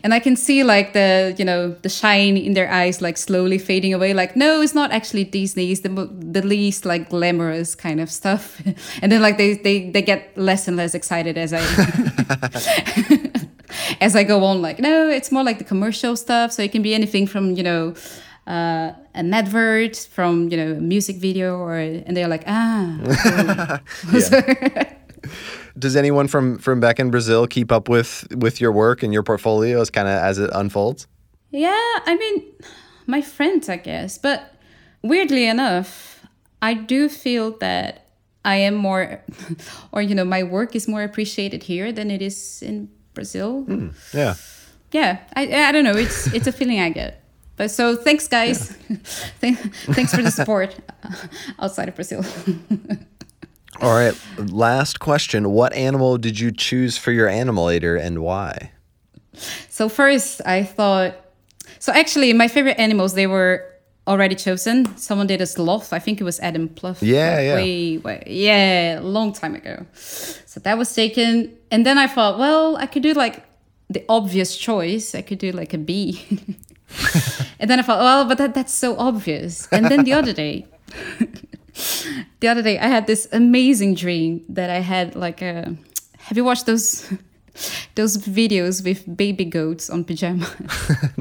[0.04, 3.58] and I can see like the you know the shine in their eyes like slowly
[3.58, 4.14] fading away.
[4.14, 5.72] Like, no, it's not actually Disney.
[5.72, 5.90] It's the
[6.34, 8.62] the least like glamorous kind of stuff,
[9.02, 11.62] and then like they they they get less and less excited as I.
[14.00, 16.52] as I go on, like, no, it's more like the commercial stuff.
[16.52, 17.94] So it can be anything from, you know,
[18.48, 23.80] uh, an advert from you know a music video or and they're like ah.
[25.78, 29.22] Does anyone from from back in brazil keep up with with your work and your
[29.22, 31.06] portfolio as kind of as it unfolds?
[31.50, 31.70] Yeah
[32.06, 32.44] i mean
[33.06, 34.16] my friends i guess.
[34.16, 34.54] But
[35.02, 36.24] weirdly enough
[36.62, 38.08] i do feel that
[38.44, 39.22] i am more
[39.92, 42.88] or you know my work is more appreciated here than it is in
[43.18, 44.34] brazil mm, yeah
[44.92, 47.18] yeah I, I don't know it's it's a feeling i get
[47.58, 48.74] but so thanks, guys.
[48.88, 48.96] Yeah.
[49.92, 50.76] thanks for the support
[51.58, 52.24] outside of Brazil.
[53.80, 54.16] All right.
[54.38, 55.50] Last question.
[55.50, 58.70] What animal did you choose for your animalator and why?
[59.68, 61.16] So first I thought
[61.80, 63.64] so actually my favorite animals they were
[64.08, 64.96] already chosen.
[64.96, 65.92] Someone did a sloth.
[65.92, 66.98] I think it was Adam Plouff.
[67.00, 67.54] Yeah, like yeah.
[67.54, 69.86] Way, way, yeah, a long time ago.
[69.94, 71.56] So that was taken.
[71.70, 73.44] And then I thought, well, I could do like
[73.88, 75.14] the obvious choice.
[75.14, 76.24] I could do like a bee.
[77.60, 79.68] and then I thought, well, but that, that's so obvious.
[79.70, 80.66] And then the other day,
[82.40, 85.76] the other day, I had this amazing dream that I had like a.
[86.18, 87.10] Have you watched those
[87.94, 90.50] those videos with baby goats on pajamas?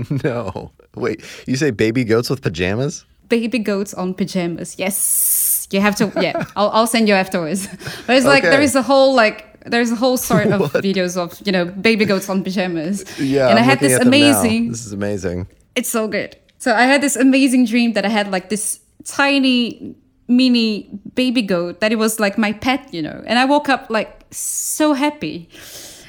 [0.24, 0.72] no.
[0.96, 3.06] Wait, you say baby goats with pajamas?
[3.30, 4.78] Baby goats on pajamas.
[4.78, 5.68] Yes.
[5.72, 7.68] You have to yeah, I'll I'll send you afterwards.
[8.08, 11.40] But it's like there is a whole like there's a whole sort of videos of,
[11.46, 13.04] you know, baby goats on pajamas.
[13.20, 13.50] Yeah.
[13.50, 15.48] And I'm I had this amazing This is amazing.
[15.76, 16.38] It's so good.
[16.58, 19.96] So I had this amazing dream that I had like this tiny
[20.28, 23.24] mini baby goat that it was like my pet, you know.
[23.26, 25.50] And I woke up like so happy.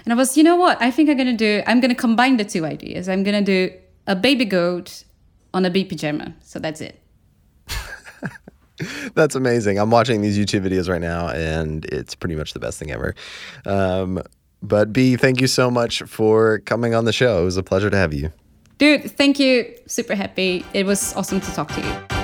[0.08, 0.80] And I was, you know what?
[0.80, 3.10] I think I'm going to do I'm going to combine the two ideas.
[3.10, 5.04] I'm going to do a baby goat
[5.52, 6.34] on a bee pajama.
[6.40, 6.98] So that's it.
[9.14, 9.78] That's amazing.
[9.78, 13.14] I'm watching these YouTube videos right now, and it's pretty much the best thing ever.
[13.66, 14.22] Um,
[14.62, 17.42] but Bea, thank you so much for coming on the show.
[17.42, 18.32] It was a pleasure to have you.
[18.78, 19.74] Dude, thank you.
[19.86, 20.64] Super happy.
[20.72, 22.17] It was awesome to talk to you.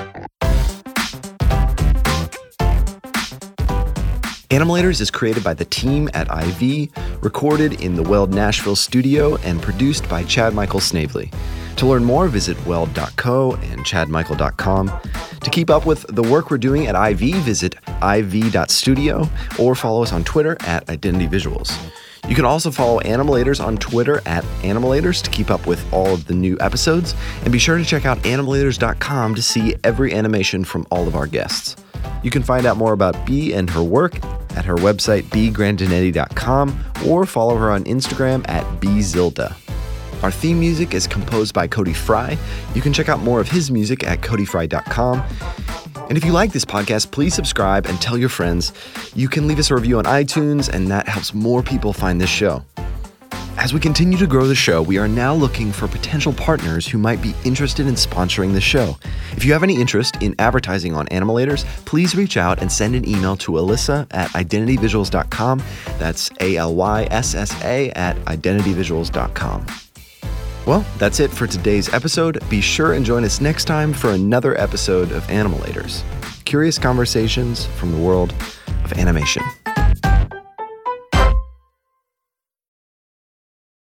[4.55, 6.89] Animalators is created by the team at IV,
[7.21, 11.29] recorded in the Weld Nashville studio, and produced by Chad Michael Snavely.
[11.75, 14.93] To learn more, visit weld.co and chadmichael.com.
[15.41, 19.27] To keep up with the work we're doing at IV, visit iv.studio
[19.59, 21.77] or follow us on Twitter at Identity Visuals.
[22.27, 26.25] You can also follow Animalators on Twitter at Animalators to keep up with all of
[26.25, 27.13] the new episodes,
[27.43, 31.27] and be sure to check out animalators.com to see every animation from all of our
[31.27, 31.75] guests.
[32.23, 34.15] You can find out more about Bea and her work
[34.55, 39.55] at her website, bgrandinetti.com, or follow her on Instagram at bzilda.
[40.23, 42.37] Our theme music is composed by Cody Fry.
[42.73, 45.23] You can check out more of his music at codyfry.com.
[46.07, 48.71] And if you like this podcast, please subscribe and tell your friends.
[49.15, 52.29] You can leave us a review on iTunes, and that helps more people find this
[52.29, 52.63] show.
[53.57, 56.97] As we continue to grow the show, we are now looking for potential partners who
[56.97, 58.97] might be interested in sponsoring the show.
[59.31, 63.07] If you have any interest in advertising on Animalators, please reach out and send an
[63.07, 65.63] email to Alyssa at identityvisuals.com.
[65.97, 69.65] That's A L Y S S A at identityvisuals.com.
[70.65, 72.39] Well, that's it for today's episode.
[72.49, 76.03] Be sure and join us next time for another episode of Animalators
[76.45, 78.33] curious conversations from the world
[78.83, 79.43] of animation.